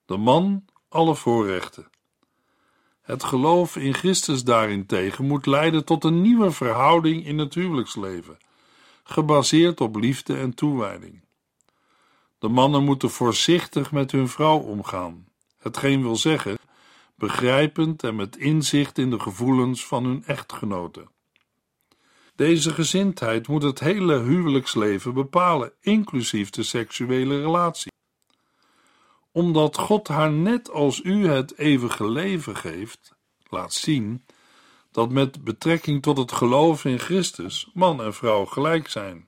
de 0.05 0.17
man 0.17 0.65
alle 0.89 1.15
voorrechten. 1.15 1.87
Het 3.01 3.23
geloof 3.23 3.75
in 3.75 3.93
Christus 3.93 4.43
daarentegen 4.43 5.25
moet 5.25 5.45
leiden 5.45 5.85
tot 5.85 6.03
een 6.03 6.21
nieuwe 6.21 6.51
verhouding 6.51 7.25
in 7.25 7.37
het 7.37 7.53
huwelijksleven, 7.53 8.37
gebaseerd 9.03 9.81
op 9.81 9.95
liefde 9.95 10.37
en 10.37 10.53
toewijding. 10.53 11.21
De 12.39 12.47
mannen 12.47 12.83
moeten 12.83 13.09
voorzichtig 13.09 13.91
met 13.91 14.11
hun 14.11 14.27
vrouw 14.27 14.57
omgaan, 14.57 15.27
hetgeen 15.57 16.01
wil 16.01 16.15
zeggen 16.15 16.57
begrijpend 17.23 18.03
en 18.03 18.15
met 18.15 18.37
inzicht 18.37 18.97
in 18.97 19.09
de 19.09 19.19
gevoelens 19.19 19.85
van 19.85 20.05
hun 20.05 20.23
echtgenoten. 20.25 21.09
Deze 22.35 22.73
gezindheid 22.73 23.47
moet 23.47 23.63
het 23.63 23.79
hele 23.79 24.19
huwelijksleven 24.19 25.13
bepalen, 25.13 25.73
inclusief 25.81 26.49
de 26.49 26.63
seksuele 26.63 27.41
relatie. 27.41 27.91
omdat 29.31 29.77
God 29.77 30.07
haar 30.07 30.31
net 30.31 30.71
als 30.71 31.03
u 31.03 31.27
het 31.27 31.57
eeuwige 31.57 32.09
leven 32.09 32.55
geeft, 32.55 33.15
laat 33.49 33.73
zien 33.73 34.25
dat 34.91 35.09
met 35.09 35.43
betrekking 35.43 36.01
tot 36.01 36.17
het 36.17 36.31
geloof 36.31 36.85
in 36.85 36.99
Christus 36.99 37.69
man 37.73 38.01
en 38.01 38.13
vrouw 38.13 38.45
gelijk 38.45 38.87
zijn. 38.87 39.27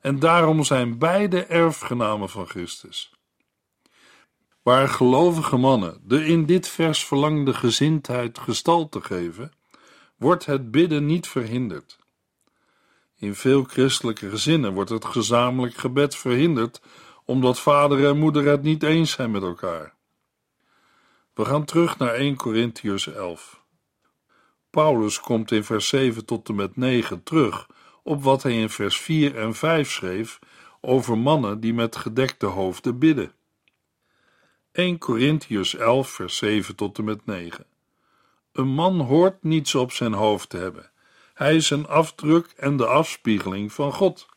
En 0.00 0.18
daarom 0.18 0.64
zijn 0.64 0.98
beide 0.98 1.44
erfgenamen 1.44 2.28
van 2.28 2.46
Christus. 2.46 3.15
Waar 4.66 4.88
gelovige 4.88 5.56
mannen 5.56 6.00
de 6.02 6.24
in 6.24 6.46
dit 6.46 6.68
vers 6.68 7.04
verlangde 7.04 7.54
gezindheid 7.54 8.38
gestalte 8.38 9.00
geven, 9.00 9.52
wordt 10.16 10.46
het 10.46 10.70
bidden 10.70 11.06
niet 11.06 11.28
verhinderd. 11.28 11.98
In 13.16 13.34
veel 13.34 13.64
christelijke 13.64 14.30
gezinnen 14.30 14.72
wordt 14.72 14.90
het 14.90 15.04
gezamenlijk 15.04 15.76
gebed 15.76 16.16
verhinderd 16.16 16.80
omdat 17.24 17.60
vader 17.60 18.06
en 18.06 18.18
moeder 18.18 18.44
het 18.46 18.62
niet 18.62 18.82
eens 18.82 19.10
zijn 19.10 19.30
met 19.30 19.42
elkaar. 19.42 19.94
We 21.34 21.44
gaan 21.44 21.64
terug 21.64 21.98
naar 21.98 22.14
1 22.14 22.36
Corinthians 22.36 23.06
11. 23.06 23.62
Paulus 24.70 25.20
komt 25.20 25.50
in 25.50 25.64
vers 25.64 25.88
7 25.88 26.24
tot 26.24 26.48
en 26.48 26.54
met 26.54 26.76
9 26.76 27.22
terug 27.22 27.66
op 28.02 28.22
wat 28.22 28.42
hij 28.42 28.60
in 28.60 28.70
vers 28.70 29.00
4 29.00 29.36
en 29.36 29.54
5 29.54 29.90
schreef 29.90 30.38
over 30.80 31.18
mannen 31.18 31.60
die 31.60 31.74
met 31.74 31.96
gedekte 31.96 32.46
hoofden 32.46 32.98
bidden. 32.98 33.35
1 34.76 34.98
Corinthians 34.98 35.74
11, 35.74 36.08
vers 36.08 36.36
7 36.36 36.76
tot 36.76 36.98
en 36.98 37.04
met 37.04 37.26
9. 37.26 37.66
Een 38.52 38.68
man 38.68 39.00
hoort 39.00 39.42
niets 39.42 39.74
op 39.74 39.92
zijn 39.92 40.12
hoofd 40.12 40.48
te 40.48 40.56
hebben. 40.56 40.90
Hij 41.34 41.56
is 41.56 41.70
een 41.70 41.86
afdruk 41.86 42.52
en 42.56 42.76
de 42.76 42.86
afspiegeling 42.86 43.72
van 43.72 43.92
God. 43.92 44.28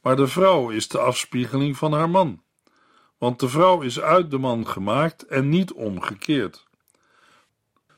Maar 0.00 0.16
de 0.16 0.26
vrouw 0.26 0.70
is 0.70 0.88
de 0.88 0.98
afspiegeling 0.98 1.76
van 1.76 1.92
haar 1.92 2.10
man. 2.10 2.42
Want 3.18 3.40
de 3.40 3.48
vrouw 3.48 3.80
is 3.80 4.00
uit 4.00 4.30
de 4.30 4.38
man 4.38 4.66
gemaakt 4.66 5.26
en 5.26 5.48
niet 5.48 5.72
omgekeerd. 5.72 6.66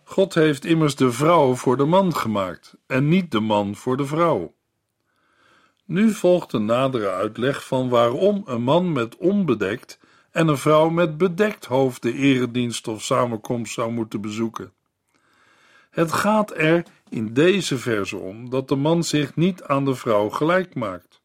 God 0.05 0.35
heeft 0.35 0.65
immers 0.65 0.95
de 0.95 1.13
vrouw 1.13 1.55
voor 1.55 1.77
de 1.77 1.85
man 1.85 2.15
gemaakt 2.15 2.77
en 2.87 3.09
niet 3.09 3.31
de 3.31 3.41
man 3.41 3.75
voor 3.75 3.97
de 3.97 4.07
vrouw. 4.07 4.55
Nu 5.85 6.11
volgt 6.11 6.53
een 6.53 6.65
nadere 6.65 7.11
uitleg 7.11 7.67
van 7.67 7.89
waarom 7.89 8.43
een 8.47 8.63
man 8.63 8.93
met 8.93 9.17
onbedekt 9.17 9.99
en 10.31 10.49
een 10.49 10.59
vrouw 10.59 10.89
met 10.89 11.17
bedekt 11.17 11.65
hoofd 11.65 12.03
de 12.03 12.13
eredienst 12.13 12.89
of 12.89 13.03
samenkomst 13.03 13.73
zou 13.73 13.93
moeten 13.93 14.21
bezoeken. 14.21 14.73
Het 15.91 16.13
gaat 16.13 16.57
er 16.57 16.85
in 17.09 17.35
deze 17.35 17.79
verse 17.79 18.17
om 18.17 18.51
dat 18.51 18.69
de 18.69 18.77
man 18.77 19.05
zich 19.05 19.37
niet 19.37 19.63
aan 19.63 19.85
de 19.85 19.95
vrouw 19.95 20.29
gelijk 20.29 20.75
maakt. 20.75 21.21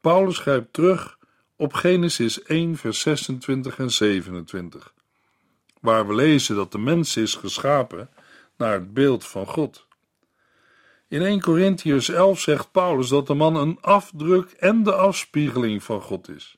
Paulus 0.00 0.36
schrijft 0.36 0.72
terug 0.72 1.18
op 1.56 1.72
Genesis 1.72 2.42
1, 2.42 2.76
vers 2.76 3.00
26 3.00 3.78
en 3.78 3.90
27, 3.90 4.94
waar 5.80 6.06
we 6.06 6.14
lezen 6.14 6.56
dat 6.56 6.72
de 6.72 6.78
mens 6.78 7.16
is 7.16 7.34
geschapen 7.34 8.10
naar 8.56 8.72
het 8.72 8.94
beeld 8.94 9.26
van 9.26 9.46
God. 9.46 9.86
In 11.08 11.22
1 11.22 11.40
Corinthians 11.40 12.08
11 12.08 12.40
zegt 12.40 12.70
Paulus 12.70 13.08
dat 13.08 13.26
de 13.26 13.34
man 13.34 13.56
een 13.56 13.78
afdruk 13.80 14.50
en 14.50 14.82
de 14.82 14.94
afspiegeling 14.94 15.82
van 15.82 16.00
God 16.00 16.28
is. 16.28 16.56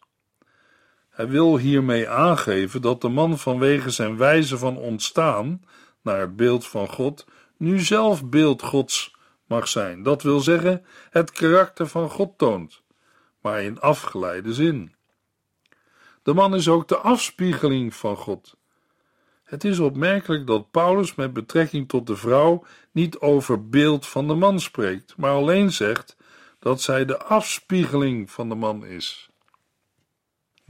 Hij 1.20 1.28
wil 1.28 1.56
hiermee 1.56 2.08
aangeven 2.08 2.82
dat 2.82 3.00
de 3.00 3.08
man 3.08 3.38
vanwege 3.38 3.90
zijn 3.90 4.16
wijze 4.16 4.58
van 4.58 4.76
ontstaan 4.76 5.64
naar 6.02 6.20
het 6.20 6.36
beeld 6.36 6.66
van 6.66 6.88
God 6.88 7.26
nu 7.56 7.78
zelf 7.78 8.24
beeld 8.24 8.62
Gods 8.62 9.16
mag 9.46 9.68
zijn. 9.68 10.02
Dat 10.02 10.22
wil 10.22 10.40
zeggen, 10.40 10.84
het 11.10 11.30
karakter 11.30 11.86
van 11.86 12.10
God 12.10 12.38
toont, 12.38 12.82
maar 13.40 13.62
in 13.62 13.80
afgeleide 13.80 14.54
zin. 14.54 14.94
De 16.22 16.34
man 16.34 16.54
is 16.54 16.68
ook 16.68 16.88
de 16.88 16.96
afspiegeling 16.96 17.94
van 17.94 18.16
God. 18.16 18.56
Het 19.44 19.64
is 19.64 19.78
opmerkelijk 19.78 20.46
dat 20.46 20.70
Paulus 20.70 21.14
met 21.14 21.32
betrekking 21.32 21.88
tot 21.88 22.06
de 22.06 22.16
vrouw 22.16 22.64
niet 22.92 23.18
over 23.18 23.68
beeld 23.68 24.06
van 24.06 24.28
de 24.28 24.34
man 24.34 24.60
spreekt, 24.60 25.16
maar 25.16 25.32
alleen 25.32 25.72
zegt 25.72 26.16
dat 26.58 26.80
zij 26.80 27.04
de 27.04 27.18
afspiegeling 27.22 28.30
van 28.30 28.48
de 28.48 28.54
man 28.54 28.84
is. 28.84 29.29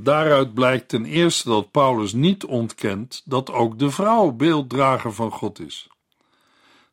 Daaruit 0.03 0.55
blijkt 0.55 0.89
ten 0.89 1.05
eerste 1.05 1.49
dat 1.49 1.71
Paulus 1.71 2.13
niet 2.13 2.45
ontkent 2.45 3.23
dat 3.25 3.51
ook 3.51 3.79
de 3.79 3.91
vrouw 3.91 4.31
beelddrager 4.31 5.13
van 5.13 5.31
God 5.31 5.61
is. 5.61 5.89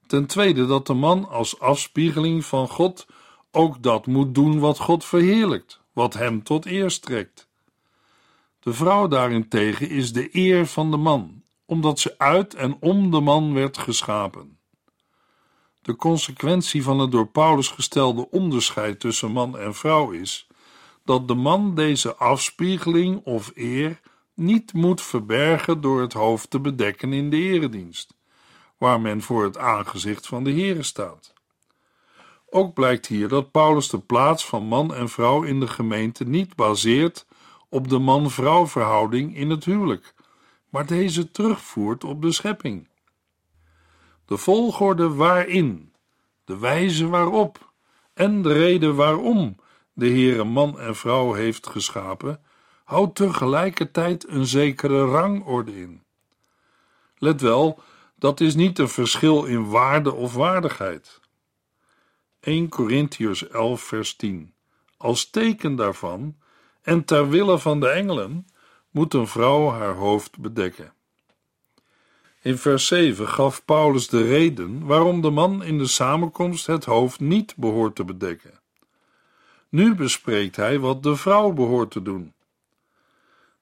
Ten 0.07 0.25
tweede 0.25 0.65
dat 0.65 0.87
de 0.87 0.93
man 0.93 1.29
als 1.29 1.59
afspiegeling 1.59 2.45
van 2.45 2.67
God 2.67 3.07
ook 3.51 3.83
dat 3.83 4.05
moet 4.05 4.35
doen 4.35 4.59
wat 4.59 4.79
God 4.79 5.05
verheerlijkt, 5.05 5.81
wat 5.93 6.13
hem 6.13 6.43
tot 6.43 6.65
eer 6.65 6.91
strekt. 6.91 7.47
De 8.59 8.73
vrouw 8.73 9.07
daarentegen 9.07 9.89
is 9.89 10.13
de 10.13 10.29
eer 10.31 10.65
van 10.65 10.91
de 10.91 10.97
man, 10.97 11.43
omdat 11.65 11.99
ze 11.99 12.15
uit 12.17 12.53
en 12.53 12.77
om 12.79 13.11
de 13.11 13.19
man 13.19 13.53
werd 13.53 13.77
geschapen. 13.77 14.57
De 15.81 15.95
consequentie 15.95 16.83
van 16.83 16.99
het 16.99 17.11
door 17.11 17.27
Paulus 17.27 17.67
gestelde 17.67 18.29
onderscheid 18.29 18.99
tussen 18.99 19.31
man 19.31 19.57
en 19.57 19.75
vrouw 19.75 20.11
is 20.11 20.47
dat 21.07 21.27
de 21.27 21.35
man 21.35 21.75
deze 21.75 22.15
afspiegeling 22.15 23.25
of 23.25 23.51
eer 23.55 23.99
niet 24.33 24.73
moet 24.73 25.01
verbergen 25.01 25.81
door 25.81 26.01
het 26.01 26.13
hoofd 26.13 26.49
te 26.49 26.59
bedekken 26.59 27.13
in 27.13 27.29
de 27.29 27.37
eredienst, 27.37 28.15
waar 28.77 29.01
men 29.01 29.21
voor 29.21 29.43
het 29.43 29.57
aangezicht 29.57 30.27
van 30.27 30.43
de 30.43 30.51
Heere 30.51 30.83
staat. 30.83 31.33
Ook 32.49 32.73
blijkt 32.73 33.07
hier 33.07 33.27
dat 33.27 33.51
Paulus 33.51 33.89
de 33.89 33.99
plaats 33.99 34.45
van 34.45 34.63
man 34.63 34.93
en 34.93 35.09
vrouw 35.09 35.43
in 35.43 35.59
de 35.59 35.67
gemeente 35.67 36.23
niet 36.23 36.55
baseert 36.55 37.25
op 37.69 37.89
de 37.89 37.99
man-vrouw 37.99 38.67
verhouding 38.67 39.35
in 39.35 39.49
het 39.49 39.65
huwelijk, 39.65 40.13
maar 40.69 40.85
deze 40.85 41.31
terugvoert 41.31 42.03
op 42.03 42.21
de 42.21 42.31
schepping. 42.31 42.87
De 44.25 44.37
volgorde 44.37 45.13
waarin, 45.13 45.93
de 46.45 46.57
wijze 46.57 47.07
waarop 47.07 47.71
en 48.13 48.41
de 48.41 48.53
reden 48.53 48.95
waarom 48.95 49.55
de 49.97 50.07
Heere 50.07 50.43
man 50.43 50.79
en 50.79 50.95
vrouw 50.95 51.33
heeft 51.33 51.67
geschapen, 51.67 52.41
houdt 52.83 53.15
tegelijkertijd 53.15 54.27
een 54.27 54.45
zekere 54.45 55.05
rangorde 55.05 55.79
in. 55.79 56.03
Let 57.17 57.41
wel, 57.41 57.79
dat 58.15 58.39
is 58.39 58.55
niet 58.55 58.79
een 58.79 58.89
verschil 58.89 59.45
in 59.45 59.69
waarde 59.69 60.13
of 60.13 60.33
waardigheid. 60.33 61.19
1 62.39 62.69
Corinthians 62.69 63.47
11 63.47 63.81
vers 63.81 64.15
10 64.15 64.53
Als 64.97 65.29
teken 65.29 65.75
daarvan 65.75 66.37
en 66.81 67.05
ter 67.05 67.29
wille 67.29 67.59
van 67.59 67.79
de 67.79 67.89
engelen 67.89 68.47
moet 68.91 69.13
een 69.13 69.27
vrouw 69.27 69.69
haar 69.69 69.95
hoofd 69.95 70.37
bedekken. 70.37 70.93
In 72.41 72.57
vers 72.57 72.87
7 72.87 73.27
gaf 73.27 73.65
Paulus 73.65 74.07
de 74.07 74.27
reden 74.27 74.85
waarom 74.85 75.21
de 75.21 75.29
man 75.29 75.63
in 75.63 75.77
de 75.77 75.87
samenkomst 75.87 76.65
het 76.65 76.85
hoofd 76.85 77.19
niet 77.19 77.55
behoort 77.55 77.95
te 77.95 78.05
bedekken. 78.05 78.65
Nu 79.69 79.95
bespreekt 79.95 80.55
hij 80.55 80.79
wat 80.79 81.03
de 81.03 81.15
vrouw 81.15 81.51
behoort 81.51 81.91
te 81.91 82.01
doen. 82.01 82.33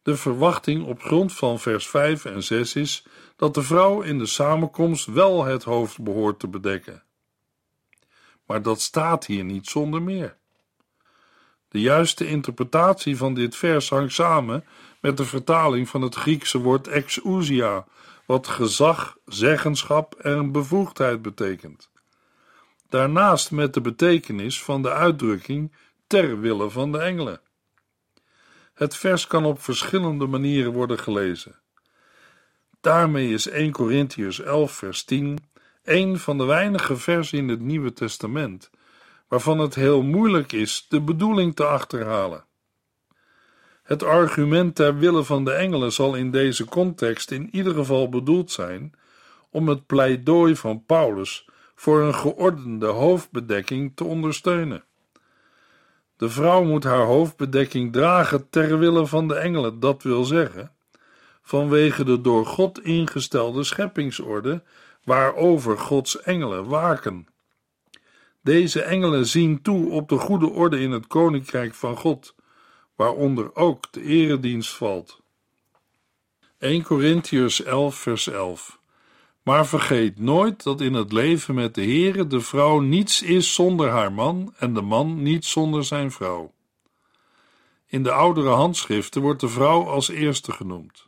De 0.02 0.18
verwachting 0.18 0.86
op 0.86 1.02
grond 1.02 1.34
van 1.34 1.60
vers 1.60 1.88
5 1.88 2.26
en 2.26 2.44
6 2.44 2.76
is 2.76 3.06
dat 3.36 3.54
de 3.54 3.64
vrouw 3.64 4.02
in 4.02 4.18
de 4.18 4.26
samenkomst 4.26 5.06
wel 5.06 5.46
het 5.46 5.64
hoofd 5.64 6.02
behoort 6.02 6.40
te 6.40 6.48
bedekken. 6.48 7.04
Maar 8.46 8.62
dat 8.62 8.82
staat 8.82 9.26
hier 9.26 9.44
niet 9.44 9.68
zonder 9.68 10.02
meer. 10.02 10.38
De 11.68 11.82
juiste 11.82 12.28
interpretatie 12.28 13.18
van 13.18 13.34
dit 13.34 13.56
vers 13.56 13.90
hangt 13.90 14.14
samen 14.14 14.66
met 15.02 15.18
de 15.18 15.26
vertaling 15.26 15.90
van 15.90 16.02
het 16.02 16.16
Griekse 16.16 16.58
woord 16.58 16.88
exousia, 16.88 17.86
wat 18.26 18.48
gezag, 18.48 19.18
zeggenschap 19.26 20.16
en 20.16 20.52
bevoegdheid 20.52 21.22
betekent. 21.22 21.90
Daarnaast 22.90 23.52
met 23.52 23.74
de 23.74 23.82
betekenis 23.82 24.64
van 24.64 24.82
de 24.82 24.92
uitdrukking 24.92 25.72
ter 26.16 26.40
wille 26.40 26.70
van 26.70 26.92
de 26.92 26.98
engelen. 26.98 27.40
Het 28.74 28.96
vers 28.96 29.28
kan 29.28 29.46
op 29.46 29.62
verschillende 29.62 30.26
manieren 30.26 30.72
worden 30.72 31.00
gelezen. 31.00 31.56
Daarmee 32.82 33.34
is 33.34 33.48
1 33.48 33.72
Corinthians 33.72 34.42
11 34.42 34.72
vers 34.72 35.04
10 35.04 35.38
een 35.84 36.20
van 36.20 36.38
de 36.38 36.44
weinige 36.44 36.96
versen 36.98 37.38
in 37.38 37.48
het 37.48 37.60
Nieuwe 37.60 37.94
Testament 37.94 38.70
waarvan 39.28 39.60
het 39.60 39.76
heel 39.76 40.02
moeilijk 40.02 40.52
is 40.52 40.86
de 40.90 41.02
bedoeling 41.02 41.56
te 41.56 41.66
achterhalen. 41.66 42.46
Het 43.84 44.04
argument 44.04 44.76
ter 44.76 44.98
wille 44.98 45.24
van 45.24 45.46
de 45.46 45.52
engelen 45.52 45.92
zal 45.92 46.16
in 46.16 46.32
deze 46.32 46.66
context 46.66 47.32
in 47.32 47.50
ieder 47.52 47.74
geval 47.74 48.10
bedoeld 48.10 48.52
zijn 48.52 48.94
om 49.50 49.68
het 49.68 49.86
pleidooi 49.86 50.56
van 50.56 50.86
Paulus 50.86 51.50
voor 51.76 52.02
een 52.02 52.16
geordende 52.16 52.88
hoofdbedekking 52.88 53.92
te 53.96 54.04
ondersteunen. 54.04 54.84
De 56.18 56.30
vrouw 56.30 56.64
moet 56.64 56.84
haar 56.84 57.06
hoofdbedekking 57.06 57.94
dragen 57.94 58.50
ter 58.50 58.80
wille 58.80 59.08
van 59.08 59.28
de 59.28 59.36
engelen, 59.36 59.80
dat 59.80 60.04
wil 60.04 60.24
zeggen, 60.24 60.72
vanwege 61.42 62.04
de 62.04 62.22
door 62.22 62.46
God 62.46 62.84
ingestelde 62.84 63.64
scheppingsorde 63.64 64.64
waarover 65.04 65.78
Gods 65.78 66.22
engelen 66.22 66.68
waken. 66.68 67.28
Deze 68.42 68.82
engelen 68.82 69.26
zien 69.26 69.62
toe 69.62 69.90
op 69.90 70.10
de 70.10 70.18
goede 70.18 70.50
orde 70.50 70.80
in 70.80 70.92
het 70.92 71.08
koninkrijk 71.08 71.74
van 71.74 71.98
God, 71.98 72.36
waaronder 72.96 73.56
ook 73.56 73.92
de 73.92 74.02
eredienst 74.02 74.76
valt. 74.76 75.22
1 76.58 76.84
Corinthians 76.84 77.64
11, 77.64 77.96
vers 77.96 78.28
11. 78.28 78.75
Maar 79.46 79.68
vergeet 79.68 80.20
nooit 80.20 80.64
dat 80.64 80.82
in 80.82 80.94
het 80.94 81.12
leven 81.12 81.56
met 81.56 81.76
de 81.76 81.82
Heere 81.82 82.28
de 82.28 82.42
vrouw 82.42 82.80
niets 82.80 83.22
is 83.22 83.54
zonder 83.54 83.90
haar 83.90 84.12
man 84.12 84.54
en 84.58 84.74
de 84.74 84.82
man 84.82 85.22
niet 85.22 85.46
zonder 85.46 85.84
zijn 85.84 86.12
vrouw. 86.12 86.54
In 87.86 88.04
de 88.04 88.12
oudere 88.12 88.50
handschriften 88.50 89.22
wordt 89.22 89.40
de 89.40 89.48
vrouw 89.48 89.88
als 89.88 90.10
eerste 90.10 90.52
genoemd. 90.52 91.08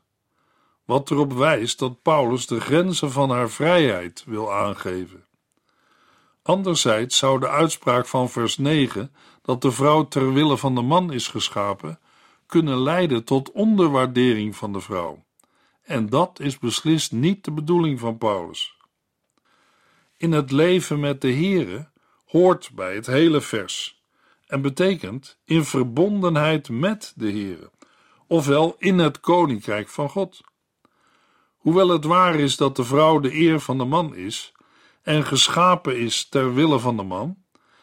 Wat 0.85 1.11
erop 1.11 1.33
wijst 1.33 1.79
dat 1.79 2.01
Paulus 2.01 2.47
de 2.47 2.59
grenzen 2.59 3.11
van 3.11 3.29
haar 3.29 3.49
vrijheid 3.49 4.23
wil 4.25 4.53
aangeven. 4.53 5.25
Anderzijds 6.41 7.17
zou 7.17 7.39
de 7.39 7.49
uitspraak 7.49 8.07
van 8.07 8.29
vers 8.29 8.57
9, 8.57 9.13
dat 9.41 9.61
de 9.61 9.71
vrouw 9.71 10.07
ter 10.07 10.33
wille 10.33 10.57
van 10.57 10.75
de 10.75 10.81
man 10.81 11.13
is 11.13 11.27
geschapen, 11.27 11.99
kunnen 12.45 12.79
leiden 12.79 13.23
tot 13.23 13.51
onderwaardering 13.51 14.55
van 14.55 14.73
de 14.73 14.79
vrouw. 14.79 15.25
En 15.87 16.09
dat 16.09 16.39
is 16.39 16.59
beslist 16.59 17.11
niet 17.11 17.43
de 17.43 17.51
bedoeling 17.51 17.99
van 17.99 18.17
Paulus. 18.17 18.77
In 20.17 20.31
het 20.31 20.51
leven 20.51 20.99
met 20.99 21.21
de 21.21 21.33
Here 21.33 21.89
hoort 22.25 22.71
bij 22.73 22.95
het 22.95 23.05
hele 23.05 23.41
vers 23.41 24.03
en 24.47 24.61
betekent 24.61 25.37
in 25.45 25.63
verbondenheid 25.63 26.69
met 26.69 27.13
de 27.15 27.31
Here, 27.31 27.71
ofwel 28.27 28.75
in 28.77 28.99
het 28.99 29.19
koninkrijk 29.19 29.89
van 29.89 30.09
God. 30.09 30.41
Hoewel 31.57 31.89
het 31.89 32.05
waar 32.05 32.35
is 32.35 32.57
dat 32.57 32.75
de 32.75 32.83
vrouw 32.83 33.19
de 33.19 33.33
eer 33.33 33.59
van 33.59 33.77
de 33.77 33.85
man 33.85 34.15
is 34.15 34.51
en 35.01 35.23
geschapen 35.23 35.99
is 35.99 36.29
ter 36.29 36.53
wille 36.53 36.79
van 36.79 36.97
de 36.97 37.03
man, 37.03 37.37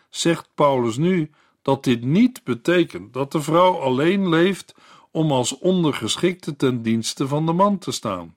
zegt 0.08 0.48
Paulus 0.54 0.96
nu 0.96 1.30
dat 1.62 1.84
dit 1.84 2.02
niet 2.02 2.44
betekent 2.44 3.12
dat 3.12 3.32
de 3.32 3.42
vrouw 3.42 3.78
alleen 3.78 4.28
leeft 4.28 4.74
om 5.14 5.32
als 5.32 5.58
ondergeschikte 5.58 6.56
ten 6.56 6.82
dienste 6.82 7.28
van 7.28 7.46
de 7.46 7.52
man 7.52 7.78
te 7.78 7.92
staan. 7.92 8.36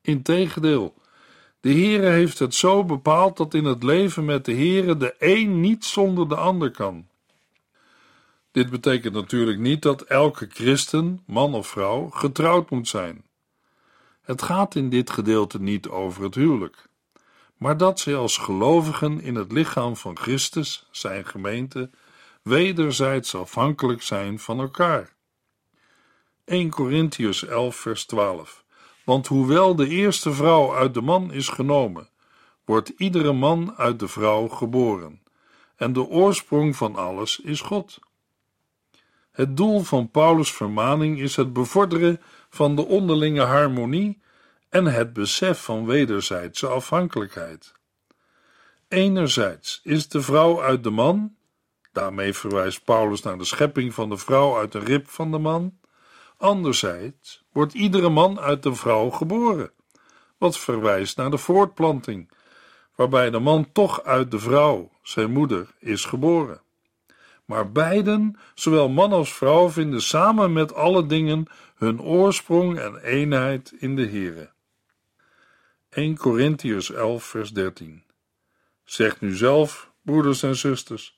Integendeel, 0.00 0.94
de 1.60 1.72
Heere 1.72 2.06
heeft 2.06 2.38
het 2.38 2.54
zo 2.54 2.84
bepaald 2.84 3.36
dat 3.36 3.54
in 3.54 3.64
het 3.64 3.82
leven 3.82 4.24
met 4.24 4.44
de 4.44 4.52
Heere 4.52 4.96
de 4.96 5.14
een 5.18 5.60
niet 5.60 5.84
zonder 5.84 6.28
de 6.28 6.36
ander 6.36 6.70
kan. 6.70 7.06
Dit 8.50 8.70
betekent 8.70 9.14
natuurlijk 9.14 9.58
niet 9.58 9.82
dat 9.82 10.02
elke 10.02 10.48
christen, 10.50 11.22
man 11.26 11.54
of 11.54 11.66
vrouw, 11.66 12.10
getrouwd 12.10 12.70
moet 12.70 12.88
zijn. 12.88 13.24
Het 14.22 14.42
gaat 14.42 14.74
in 14.74 14.88
dit 14.88 15.10
gedeelte 15.10 15.60
niet 15.60 15.88
over 15.88 16.22
het 16.22 16.34
huwelijk, 16.34 16.88
maar 17.56 17.76
dat 17.76 18.00
ze 18.00 18.14
als 18.14 18.38
gelovigen 18.38 19.20
in 19.20 19.34
het 19.34 19.52
lichaam 19.52 19.96
van 19.96 20.18
Christus, 20.18 20.88
zijn 20.90 21.26
gemeente, 21.26 21.90
wederzijds 22.42 23.34
afhankelijk 23.34 24.02
zijn 24.02 24.38
van 24.38 24.60
elkaar. 24.60 25.12
1 26.44 26.70
Corinthians 26.70 27.44
11, 27.44 27.76
vers 27.76 28.04
12. 28.04 28.64
Want 29.04 29.26
hoewel 29.26 29.74
de 29.74 29.88
eerste 29.88 30.32
vrouw 30.32 30.74
uit 30.74 30.94
de 30.94 31.00
man 31.00 31.32
is 31.32 31.48
genomen, 31.48 32.08
wordt 32.64 32.88
iedere 32.88 33.32
man 33.32 33.74
uit 33.76 33.98
de 33.98 34.08
vrouw 34.08 34.48
geboren, 34.48 35.22
en 35.76 35.92
de 35.92 36.06
oorsprong 36.08 36.76
van 36.76 36.96
alles 36.96 37.40
is 37.40 37.60
God. 37.60 37.98
Het 39.32 39.56
doel 39.56 39.80
van 39.80 40.10
Paulus' 40.10 40.52
vermaning 40.52 41.20
is 41.20 41.36
het 41.36 41.52
bevorderen 41.52 42.20
van 42.50 42.76
de 42.76 42.86
onderlinge 42.86 43.42
harmonie 43.42 44.22
en 44.68 44.84
het 44.84 45.12
besef 45.12 45.64
van 45.64 45.86
wederzijdse 45.86 46.66
afhankelijkheid. 46.66 47.72
Enerzijds 48.88 49.80
is 49.82 50.08
de 50.08 50.22
vrouw 50.22 50.62
uit 50.62 50.84
de 50.84 50.90
man, 50.90 51.36
daarmee 51.92 52.32
verwijst 52.34 52.84
Paulus 52.84 53.22
naar 53.22 53.38
de 53.38 53.44
schepping 53.44 53.94
van 53.94 54.08
de 54.08 54.16
vrouw 54.16 54.56
uit 54.56 54.72
de 54.72 54.78
rib 54.78 55.08
van 55.08 55.30
de 55.30 55.38
man, 55.38 55.80
anderzijds 56.42 57.44
wordt 57.52 57.74
iedere 57.74 58.08
man 58.08 58.40
uit 58.40 58.62
de 58.62 58.74
vrouw 58.74 59.10
geboren, 59.10 59.70
wat 60.38 60.58
verwijst 60.58 61.16
naar 61.16 61.30
de 61.30 61.38
voortplanting, 61.38 62.30
waarbij 62.94 63.30
de 63.30 63.38
man 63.38 63.72
toch 63.72 64.02
uit 64.02 64.30
de 64.30 64.38
vrouw, 64.38 64.90
zijn 65.02 65.32
moeder, 65.32 65.66
is 65.78 66.04
geboren. 66.04 66.60
Maar 67.44 67.72
beiden, 67.72 68.38
zowel 68.54 68.88
man 68.88 69.12
als 69.12 69.34
vrouw, 69.34 69.68
vinden 69.68 70.02
samen 70.02 70.52
met 70.52 70.74
alle 70.74 71.06
dingen 71.06 71.46
hun 71.76 72.00
oorsprong 72.00 72.78
en 72.78 72.96
eenheid 72.96 73.72
in 73.78 73.96
de 73.96 74.08
Here. 74.08 74.50
1 75.90 76.16
Corinthians 76.16 76.90
11, 76.90 77.24
vers 77.24 77.50
13. 77.50 78.04
Zegt 78.84 79.20
nu 79.20 79.34
zelf, 79.34 79.90
broeders 80.02 80.42
en 80.42 80.56
zusters, 80.56 81.14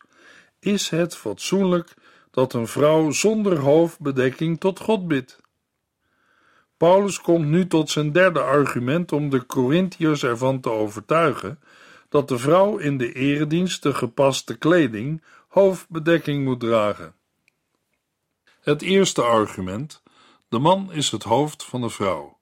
is 0.60 0.88
het 0.88 1.16
fatsoenlijk 1.16 1.94
dat 2.34 2.52
een 2.52 2.66
vrouw 2.66 3.10
zonder 3.10 3.58
hoofdbedekking 3.58 4.60
tot 4.60 4.80
God 4.80 5.08
bidt? 5.08 5.40
Paulus 6.76 7.20
komt 7.20 7.46
nu 7.46 7.66
tot 7.66 7.90
zijn 7.90 8.12
derde 8.12 8.40
argument 8.40 9.12
om 9.12 9.30
de 9.30 9.46
Corinthiërs 9.46 10.22
ervan 10.22 10.60
te 10.60 10.70
overtuigen 10.70 11.60
dat 12.08 12.28
de 12.28 12.38
vrouw 12.38 12.76
in 12.76 12.98
de 12.98 13.12
eredienst 13.12 13.82
de 13.82 13.94
gepaste 13.94 14.58
kleding 14.58 15.22
hoofdbedekking 15.48 16.44
moet 16.44 16.60
dragen. 16.60 17.14
Het 18.60 18.82
eerste 18.82 19.22
argument: 19.22 20.02
de 20.48 20.58
man 20.58 20.92
is 20.92 21.10
het 21.10 21.22
hoofd 21.22 21.64
van 21.64 21.80
de 21.80 21.90
vrouw. 21.90 22.38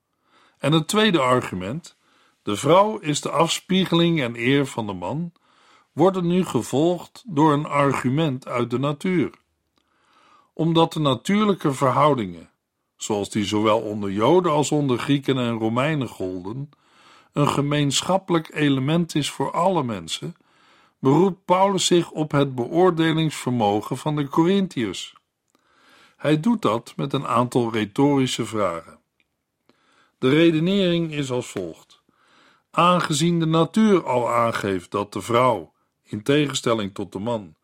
En 0.59 0.73
het 0.73 0.89
tweede 0.89 1.21
argument: 1.21 1.97
de 2.43 2.57
vrouw 2.57 2.99
is 2.99 3.21
de 3.21 3.31
afspiegeling 3.31 4.23
en 4.23 4.37
eer 4.37 4.67
van 4.67 4.87
de 4.87 4.93
man, 4.93 5.33
worden 5.93 6.27
nu 6.27 6.45
gevolgd 6.45 7.23
door 7.27 7.53
een 7.53 7.67
argument 7.67 8.47
uit 8.49 8.71
de 8.71 8.79
natuur. 8.79 9.41
Omdat 10.53 10.93
de 10.93 11.01
natuurlijke 11.01 11.73
verhoudingen, 11.73 12.51
zoals 12.97 13.31
die 13.31 13.45
zowel 13.45 13.81
onder 13.81 14.11
Joden 14.11 14.53
als 14.53 14.71
onder 14.73 14.99
Grieken 14.99 15.39
en 15.39 15.59
Romeinen 15.59 16.09
golden, 16.09 16.71
een 17.33 17.49
gemeenschappelijk 17.49 18.55
element 18.55 19.15
is 19.15 19.31
voor 19.31 19.51
alle 19.51 19.85
mensen, 19.85 20.37
beroept 20.99 21.45
Paulus 21.45 21.87
zich 21.87 22.11
op 22.11 22.31
het 22.31 22.55
beoordelingsvermogen 22.55 23.97
van 23.97 24.17
de 24.17 24.29
Corinthiërs. 24.29 25.15
Hij 26.17 26.41
doet 26.41 26.63
dat 26.63 26.93
met 26.97 27.13
een 27.13 27.27
aantal 27.27 27.73
retorische 27.73 28.47
vragen. 28.47 28.99
De 30.19 30.29
redenering 30.29 31.13
is 31.13 31.31
als 31.31 31.47
volgt 31.47 32.03
aangezien 32.73 33.39
de 33.39 33.47
natuur 33.47 34.05
al 34.05 34.31
aangeeft 34.31 34.91
dat 34.91 35.13
de 35.13 35.21
vrouw, 35.21 35.73
in 36.03 36.23
tegenstelling 36.23 36.95
tot 36.95 37.13
de 37.13 37.19
man, 37.19 37.55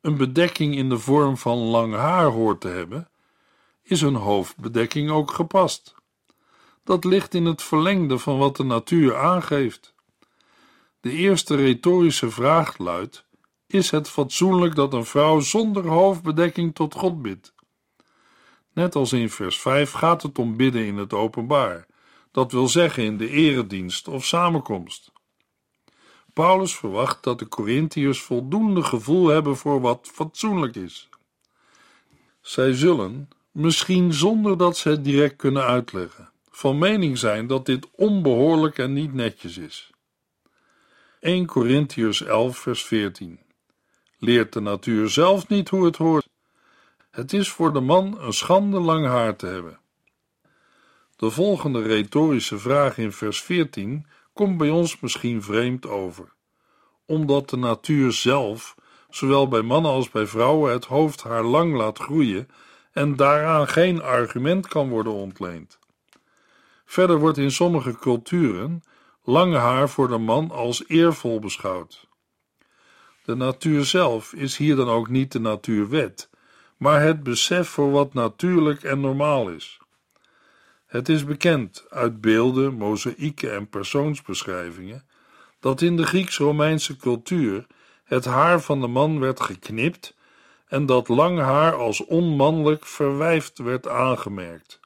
een 0.00 0.16
bedekking 0.16 0.76
in 0.76 0.88
de 0.88 0.98
vorm 0.98 1.36
van 1.36 1.58
lang 1.58 1.94
haar 1.94 2.26
hoort 2.26 2.60
te 2.60 2.68
hebben, 2.68 3.08
is 3.82 4.00
een 4.00 4.14
hoofdbedekking 4.14 5.10
ook 5.10 5.30
gepast. 5.30 5.94
Dat 6.84 7.04
ligt 7.04 7.34
in 7.34 7.44
het 7.44 7.62
verlengde 7.62 8.18
van 8.18 8.38
wat 8.38 8.56
de 8.56 8.64
natuur 8.64 9.16
aangeeft. 9.16 9.94
De 11.00 11.10
eerste 11.10 11.54
retorische 11.54 12.30
vraag 12.30 12.78
luidt: 12.78 13.26
Is 13.66 13.90
het 13.90 14.08
fatsoenlijk 14.08 14.74
dat 14.74 14.92
een 14.92 15.04
vrouw 15.04 15.40
zonder 15.40 15.88
hoofdbedekking 15.88 16.74
tot 16.74 16.94
God 16.94 17.22
bidt? 17.22 17.54
Net 18.72 18.94
als 18.94 19.12
in 19.12 19.30
vers 19.30 19.60
5 19.60 19.90
gaat 19.90 20.22
het 20.22 20.38
om 20.38 20.56
bidden 20.56 20.86
in 20.86 20.96
het 20.96 21.12
openbaar 21.12 21.86
dat 22.30 22.52
wil 22.52 22.68
zeggen 22.68 23.04
in 23.04 23.16
de 23.16 23.28
eredienst 23.28 24.08
of 24.08 24.24
samenkomst. 24.24 25.12
Paulus 26.38 26.76
verwacht 26.76 27.22
dat 27.22 27.38
de 27.38 27.48
Corinthiërs 27.48 28.22
voldoende 28.22 28.82
gevoel 28.82 29.28
hebben 29.28 29.56
voor 29.56 29.80
wat 29.80 30.10
fatsoenlijk 30.12 30.76
is. 30.76 31.08
Zij 32.40 32.72
zullen, 32.72 33.28
misschien 33.50 34.12
zonder 34.12 34.58
dat 34.58 34.76
ze 34.76 34.88
het 34.88 35.04
direct 35.04 35.36
kunnen 35.36 35.64
uitleggen, 35.64 36.30
van 36.50 36.78
mening 36.78 37.18
zijn 37.18 37.46
dat 37.46 37.66
dit 37.66 37.88
onbehoorlijk 37.90 38.78
en 38.78 38.92
niet 38.92 39.14
netjes 39.14 39.56
is. 39.56 39.90
1 41.20 41.46
Corinthiërs 41.46 42.22
11, 42.22 42.58
vers 42.58 42.84
14. 42.84 43.40
Leert 44.18 44.52
de 44.52 44.60
natuur 44.60 45.08
zelf 45.08 45.48
niet 45.48 45.68
hoe 45.68 45.84
het 45.84 45.96
hoort? 45.96 46.28
Het 47.10 47.32
is 47.32 47.48
voor 47.50 47.72
de 47.72 47.80
man 47.80 48.20
een 48.20 48.32
schande 48.32 48.80
lang 48.80 49.06
haar 49.06 49.36
te 49.36 49.46
hebben. 49.46 49.78
De 51.16 51.30
volgende 51.30 51.82
retorische 51.82 52.58
vraag 52.58 52.98
in 52.98 53.12
vers 53.12 53.42
14 53.42 54.06
komt 54.38 54.58
bij 54.58 54.70
ons 54.70 55.00
misschien 55.00 55.42
vreemd 55.42 55.86
over, 55.86 56.32
omdat 57.06 57.50
de 57.50 57.56
natuur 57.56 58.12
zelf, 58.12 58.74
zowel 59.10 59.48
bij 59.48 59.62
mannen 59.62 59.90
als 59.90 60.10
bij 60.10 60.26
vrouwen, 60.26 60.72
het 60.72 60.84
hoofdhaar 60.84 61.42
lang 61.42 61.74
laat 61.74 61.98
groeien 61.98 62.48
en 62.92 63.16
daaraan 63.16 63.68
geen 63.68 64.02
argument 64.02 64.68
kan 64.68 64.88
worden 64.88 65.12
ontleend. 65.12 65.78
Verder 66.84 67.18
wordt 67.18 67.38
in 67.38 67.50
sommige 67.50 67.98
culturen 67.98 68.82
lang 69.22 69.54
haar 69.54 69.88
voor 69.88 70.08
de 70.08 70.18
man 70.18 70.50
als 70.50 70.84
eervol 70.86 71.38
beschouwd. 71.38 72.08
De 73.24 73.34
natuur 73.34 73.84
zelf 73.84 74.32
is 74.32 74.56
hier 74.56 74.76
dan 74.76 74.88
ook 74.88 75.08
niet 75.08 75.32
de 75.32 75.40
natuurwet, 75.40 76.30
maar 76.76 77.02
het 77.02 77.22
besef 77.22 77.68
voor 77.68 77.90
wat 77.90 78.14
natuurlijk 78.14 78.82
en 78.82 79.00
normaal 79.00 79.48
is. 79.48 79.77
Het 80.88 81.08
is 81.08 81.24
bekend 81.24 81.84
uit 81.88 82.20
beelden, 82.20 82.74
mozaïeken 82.74 83.54
en 83.54 83.68
persoonsbeschrijvingen 83.68 85.06
dat 85.60 85.80
in 85.80 85.96
de 85.96 86.06
Grieks-Romeinse 86.06 86.96
cultuur 86.96 87.66
het 88.04 88.24
haar 88.24 88.60
van 88.60 88.80
de 88.80 88.86
man 88.86 89.20
werd 89.20 89.40
geknipt 89.40 90.16
en 90.66 90.86
dat 90.86 91.08
lang 91.08 91.38
haar 91.38 91.74
als 91.74 92.04
onmannelijk 92.04 92.86
verwijfd 92.86 93.58
werd 93.58 93.88
aangemerkt. 93.88 94.80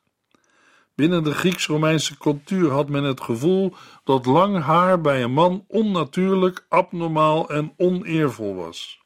Binnen 0.95 1.25
de 1.25 1.35
Grieks-Romeinse 1.35 2.19
cultuur 2.19 2.71
had 2.71 2.89
men 2.89 3.05
het 3.05 3.21
gevoel 3.21 3.75
dat 4.05 4.27
lang 4.27 4.63
haar 4.63 5.01
bij 5.01 5.23
een 5.23 5.33
man 5.33 5.65
onnatuurlijk, 5.69 6.67
abnormaal 6.69 7.49
en 7.49 7.73
oneervol 7.77 8.55
was. 8.55 9.01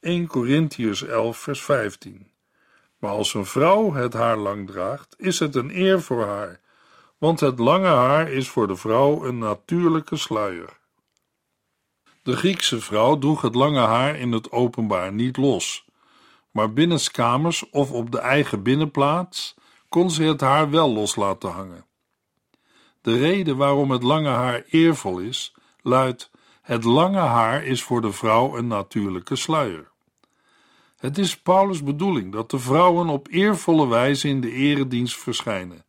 1 0.00 0.26
Corinthians 0.26 1.02
11, 1.02 1.38
vers 1.38 1.62
15. 1.62 2.31
Maar 3.02 3.10
als 3.10 3.34
een 3.34 3.46
vrouw 3.46 3.92
het 3.92 4.12
haar 4.12 4.36
lang 4.36 4.66
draagt, 4.66 5.14
is 5.18 5.38
het 5.38 5.54
een 5.54 5.78
eer 5.78 6.02
voor 6.02 6.26
haar, 6.26 6.60
want 7.18 7.40
het 7.40 7.58
lange 7.58 7.86
haar 7.86 8.30
is 8.30 8.48
voor 8.48 8.66
de 8.66 8.76
vrouw 8.76 9.24
een 9.24 9.38
natuurlijke 9.38 10.16
sluier. 10.16 10.78
De 12.22 12.36
Griekse 12.36 12.80
vrouw 12.80 13.18
droeg 13.18 13.42
het 13.42 13.54
lange 13.54 13.80
haar 13.80 14.16
in 14.16 14.32
het 14.32 14.52
openbaar 14.52 15.12
niet 15.12 15.36
los, 15.36 15.84
maar 16.50 16.72
binnenskamers 16.72 17.70
of 17.70 17.92
op 17.92 18.10
de 18.10 18.18
eigen 18.18 18.62
binnenplaats 18.62 19.54
kon 19.88 20.10
ze 20.10 20.22
het 20.22 20.40
haar 20.40 20.70
wel 20.70 20.92
los 20.92 21.16
laten 21.16 21.50
hangen. 21.50 21.86
De 23.00 23.18
reden 23.18 23.56
waarom 23.56 23.90
het 23.90 24.02
lange 24.02 24.30
haar 24.30 24.64
eervol 24.66 25.18
is, 25.18 25.54
luidt: 25.80 26.30
het 26.60 26.84
lange 26.84 27.18
haar 27.18 27.64
is 27.64 27.82
voor 27.82 28.00
de 28.00 28.12
vrouw 28.12 28.56
een 28.56 28.66
natuurlijke 28.66 29.36
sluier. 29.36 29.91
Het 31.02 31.18
is 31.18 31.38
Paulus' 31.38 31.82
bedoeling 31.82 32.32
dat 32.32 32.50
de 32.50 32.58
vrouwen 32.58 33.08
op 33.08 33.28
eervolle 33.30 33.88
wijze 33.88 34.28
in 34.28 34.40
de 34.40 34.52
eredienst 34.52 35.18
verschijnen 35.18 35.84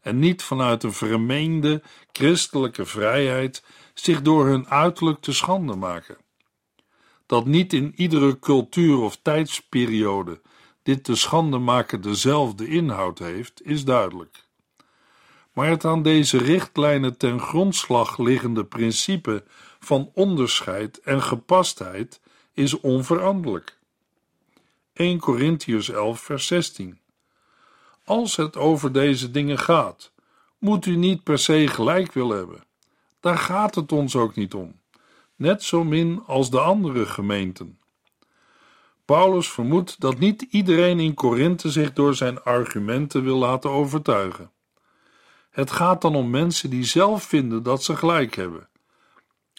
en 0.00 0.18
niet 0.18 0.42
vanuit 0.42 0.82
een 0.82 0.92
vermeende 0.92 1.82
christelijke 2.12 2.86
vrijheid 2.86 3.64
zich 3.94 4.22
door 4.22 4.46
hun 4.46 4.68
uiterlijk 4.68 5.20
te 5.20 5.32
schande 5.32 5.74
maken. 5.74 6.16
Dat 7.26 7.46
niet 7.46 7.72
in 7.72 7.92
iedere 7.96 8.38
cultuur 8.38 8.98
of 8.98 9.18
tijdsperiode 9.22 10.40
dit 10.82 11.04
te 11.04 11.16
schande 11.16 11.58
maken 11.58 12.00
dezelfde 12.00 12.66
inhoud 12.66 13.18
heeft, 13.18 13.60
is 13.64 13.84
duidelijk. 13.84 14.44
Maar 15.52 15.68
het 15.68 15.84
aan 15.84 16.02
deze 16.02 16.38
richtlijnen 16.38 17.18
ten 17.18 17.40
grondslag 17.40 18.18
liggende 18.18 18.64
principe 18.64 19.44
van 19.78 20.10
onderscheid 20.14 21.00
en 21.00 21.22
gepastheid 21.22 22.20
is 22.52 22.80
onveranderlijk. 22.80 23.77
1 24.98 25.18
Corinthians 25.18 25.88
11, 25.90 26.20
vers 26.20 26.46
16. 26.46 26.98
Als 28.04 28.36
het 28.36 28.56
over 28.56 28.92
deze 28.92 29.30
dingen 29.30 29.58
gaat, 29.58 30.12
moet 30.58 30.86
u 30.86 30.96
niet 30.96 31.22
per 31.22 31.38
se 31.38 31.66
gelijk 31.66 32.12
willen 32.12 32.36
hebben. 32.36 32.64
Daar 33.20 33.38
gaat 33.38 33.74
het 33.74 33.92
ons 33.92 34.16
ook 34.16 34.34
niet 34.34 34.54
om, 34.54 34.80
net 35.36 35.62
zo 35.62 35.84
min 35.84 36.22
als 36.26 36.50
de 36.50 36.60
andere 36.60 37.06
gemeenten. 37.06 37.78
Paulus 39.04 39.50
vermoedt 39.50 40.00
dat 40.00 40.18
niet 40.18 40.42
iedereen 40.42 41.00
in 41.00 41.14
Korinthe 41.14 41.70
zich 41.70 41.92
door 41.92 42.14
zijn 42.14 42.42
argumenten 42.42 43.24
wil 43.24 43.36
laten 43.36 43.70
overtuigen. 43.70 44.50
Het 45.50 45.70
gaat 45.70 46.02
dan 46.02 46.14
om 46.14 46.30
mensen 46.30 46.70
die 46.70 46.84
zelf 46.84 47.22
vinden 47.22 47.62
dat 47.62 47.82
ze 47.82 47.96
gelijk 47.96 48.34
hebben. 48.34 48.68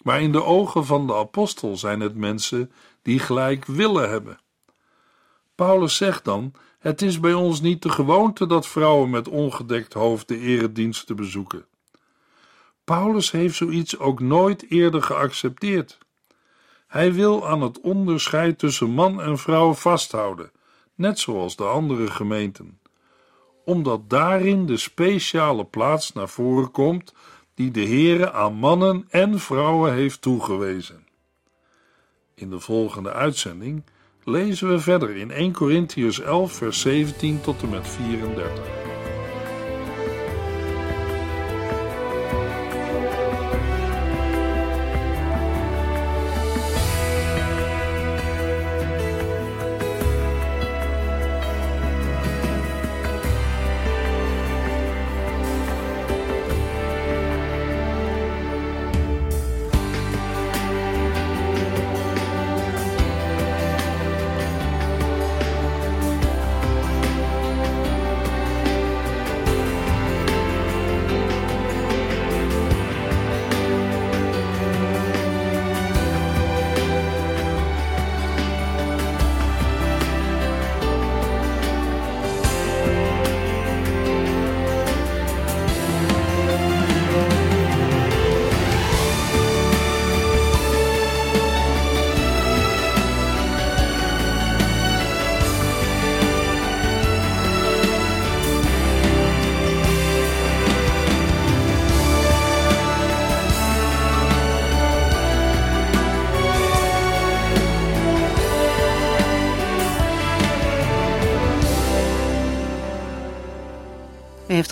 Maar 0.04 0.21
in 0.21 0.32
de 0.32 0.43
ogen 0.43 0.86
van 0.86 1.08
de 1.08 1.15
apostel 1.15 1.78
zijn 1.78 1.99
het 1.99 2.15
mensen 2.15 2.71
die 3.02 3.19
gelijk 3.19 3.65
willen 3.65 4.10
hebben. 4.10 4.39
Paulus 5.59 5.95
zegt 5.95 6.25
dan: 6.25 6.53
Het 6.79 7.01
is 7.01 7.19
bij 7.19 7.33
ons 7.33 7.61
niet 7.61 7.81
de 7.81 7.89
gewoonte 7.89 8.47
dat 8.47 8.67
vrouwen 8.67 9.09
met 9.09 9.27
ongedekt 9.27 9.93
hoofd 9.93 10.27
de 10.27 10.39
erediensten 10.39 11.15
bezoeken. 11.15 11.65
Paulus 12.83 13.31
heeft 13.31 13.55
zoiets 13.55 13.97
ook 13.97 14.19
nooit 14.19 14.69
eerder 14.69 15.01
geaccepteerd. 15.01 15.97
Hij 16.87 17.13
wil 17.13 17.47
aan 17.47 17.61
het 17.61 17.81
onderscheid 17.81 18.59
tussen 18.59 18.89
man 18.89 19.21
en 19.21 19.37
vrouw 19.37 19.73
vasthouden, 19.73 20.51
net 20.95 21.19
zoals 21.19 21.55
de 21.55 21.63
andere 21.63 22.07
gemeenten, 22.07 22.79
omdat 23.65 24.09
daarin 24.09 24.65
de 24.65 24.77
speciale 24.77 25.65
plaats 25.65 26.13
naar 26.13 26.29
voren 26.29 26.71
komt 26.71 27.13
die 27.53 27.71
de 27.71 27.85
Heere 27.85 28.31
aan 28.31 28.53
mannen 28.53 29.05
en 29.09 29.39
vrouwen 29.39 29.93
heeft 29.93 30.21
toegewezen. 30.21 31.07
In 32.35 32.49
de 32.49 32.59
volgende 32.59 33.13
uitzending 33.13 33.83
lezen 34.29 34.69
we 34.69 34.79
verder 34.79 35.15
in 35.15 35.31
1 35.31 35.51
Corinthians 35.51 36.21
11, 36.21 36.53
vers 36.53 36.81
17 36.81 37.41
tot 37.41 37.61
en 37.61 37.69
met 37.69 37.87
34. 37.87 38.98